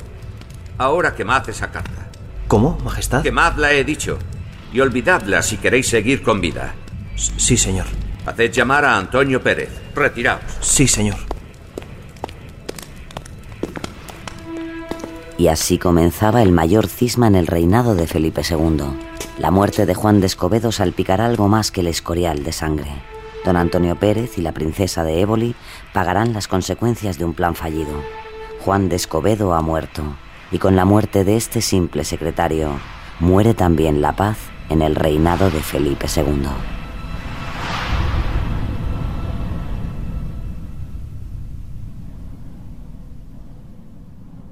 Ahora 0.77 1.13
quemad 1.15 1.47
esa 1.49 1.71
carta. 1.71 2.07
¿Cómo, 2.47 2.77
Majestad? 2.83 3.23
Quemadla, 3.23 3.73
he 3.73 3.83
dicho. 3.83 4.17
Y 4.71 4.79
olvidadla 4.79 5.41
si 5.41 5.57
queréis 5.57 5.89
seguir 5.89 6.23
con 6.23 6.39
vida. 6.39 6.73
Sí, 7.15 7.57
señor. 7.57 7.87
Haced 8.25 8.51
llamar 8.51 8.85
a 8.85 8.97
Antonio 8.97 9.41
Pérez. 9.41 9.69
Retiraos. 9.95 10.41
Sí, 10.61 10.87
señor. 10.87 11.17
Y 15.37 15.49
así 15.49 15.77
comenzaba 15.77 16.41
el 16.41 16.51
mayor 16.51 16.87
cisma 16.87 17.27
en 17.27 17.35
el 17.35 17.47
reinado 17.47 17.95
de 17.95 18.07
Felipe 18.07 18.41
II. 18.49 18.83
La 19.39 19.51
muerte 19.51 19.85
de 19.85 19.93
Juan 19.93 20.19
de 20.19 20.27
Escobedo 20.27 20.71
salpicará 20.71 21.25
algo 21.25 21.47
más 21.47 21.71
que 21.71 21.81
el 21.81 21.87
escorial 21.87 22.43
de 22.43 22.51
sangre. 22.51 22.89
Don 23.45 23.55
Antonio 23.55 23.95
Pérez 23.95 24.37
y 24.37 24.41
la 24.41 24.51
princesa 24.51 25.03
de 25.03 25.21
Éboli 25.21 25.55
pagarán 25.93 26.33
las 26.33 26.47
consecuencias 26.47 27.17
de 27.17 27.25
un 27.25 27.33
plan 27.33 27.55
fallido. 27.55 28.01
Juan 28.59 28.89
de 28.89 28.95
Escobedo 28.95 29.53
ha 29.53 29.61
muerto, 29.61 30.03
y 30.51 30.59
con 30.59 30.75
la 30.75 30.85
muerte 30.85 31.23
de 31.23 31.37
este 31.37 31.61
simple 31.61 32.03
secretario, 32.03 32.71
muere 33.19 33.53
también 33.53 34.01
la 34.01 34.15
paz 34.15 34.37
en 34.69 34.81
el 34.81 34.95
reinado 34.95 35.49
de 35.49 35.61
Felipe 35.61 36.07
II. 36.13 36.76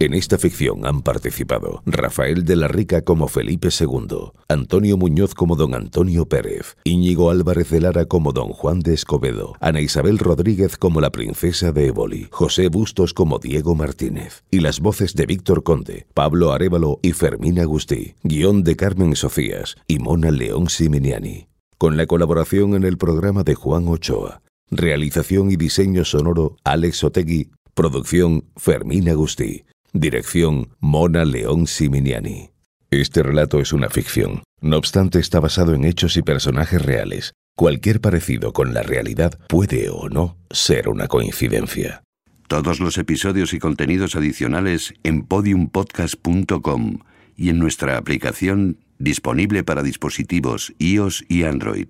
En 0.06 0.14
esta 0.14 0.38
ficción 0.38 0.86
han 0.86 1.02
participado 1.02 1.82
Rafael 1.88 2.46
de 2.46 2.56
la 2.56 2.68
Rica 2.68 3.02
como 3.02 3.28
Felipe 3.28 3.70
II, 3.72 4.34
Antonio 4.48 4.98
Muñoz 4.98 5.34
como 5.34 5.56
don 5.56 5.74
Antonio 5.74 6.28
Pérez, 6.28 6.78
Íñigo 6.84 7.32
Álvarez 7.32 7.72
de 7.72 7.82
Lara 7.82 8.06
como 8.06 8.32
don 8.32 8.50
Juan 8.50 8.82
de 8.82 8.94
Escobedo, 8.94 9.56
Ana 9.62 9.82
Isabel 9.82 10.20
Rodríguez 10.20 10.78
como 10.78 11.02
la 11.02 11.10
princesa 11.10 11.72
de 11.72 11.88
Éboli, 11.88 12.28
José 12.30 12.68
Bustos 12.68 13.16
como 13.16 13.40
Diego 13.40 13.74
Martínez, 13.74 14.44
y 14.52 14.60
las 14.60 14.80
voces 14.80 15.16
de 15.16 15.26
Víctor 15.26 15.64
Conde, 15.64 16.06
Pablo 16.14 16.52
Arevalo 16.52 17.00
y 17.02 17.14
Fermín 17.14 17.60
Agustí, 17.60 18.14
guion 18.22 18.64
de 18.64 18.76
Carmen 18.76 19.16
Sofías 19.16 19.76
y 19.88 19.98
Mona 19.98 20.30
León 20.30 20.70
Siminiani, 20.70 21.48
con 21.80 21.98
la 21.98 22.06
colaboración 22.06 22.76
en 22.76 22.84
el 22.84 23.00
programa 23.00 23.42
de 23.42 23.56
Juan 23.56 23.88
Ochoa. 23.88 24.44
Realización 24.70 25.50
y 25.50 25.56
diseño 25.56 26.06
sonoro 26.06 26.58
Alex 26.64 27.04
Otegui. 27.04 27.50
Producción 27.74 28.46
Fermín 28.56 29.10
Agustí. 29.10 29.66
Dirección 29.98 30.76
Mona 30.82 31.24
León 31.24 31.68
Siminiani. 31.68 32.50
Este 32.92 33.24
relato 33.24 33.62
es 33.62 33.72
una 33.72 33.90
ficción. 33.90 34.44
No 34.60 34.76
obstante, 34.76 35.20
está 35.20 35.40
basado 35.40 35.74
en 35.74 35.86
hechos 35.86 36.18
y 36.18 36.22
personajes 36.22 36.82
reales. 36.82 37.32
Cualquier 37.56 38.02
parecido 38.02 38.52
con 38.52 38.74
la 38.74 38.84
realidad 38.84 39.40
puede 39.48 39.90
o 39.90 40.10
no 40.10 40.36
ser 40.52 40.90
una 40.90 41.08
coincidencia. 41.08 42.04
Todos 42.50 42.82
los 42.82 42.98
episodios 42.98 43.54
y 43.54 43.60
contenidos 43.60 44.18
adicionales 44.18 44.94
en 45.04 45.24
podiumpodcast.com 45.24 47.00
y 47.38 47.48
en 47.48 47.60
nuestra 47.60 47.96
aplicación 47.96 48.80
disponible 49.00 49.64
para 49.64 49.82
dispositivos 49.82 50.74
iOS 50.78 51.24
y 51.30 51.44
Android. 51.44 51.88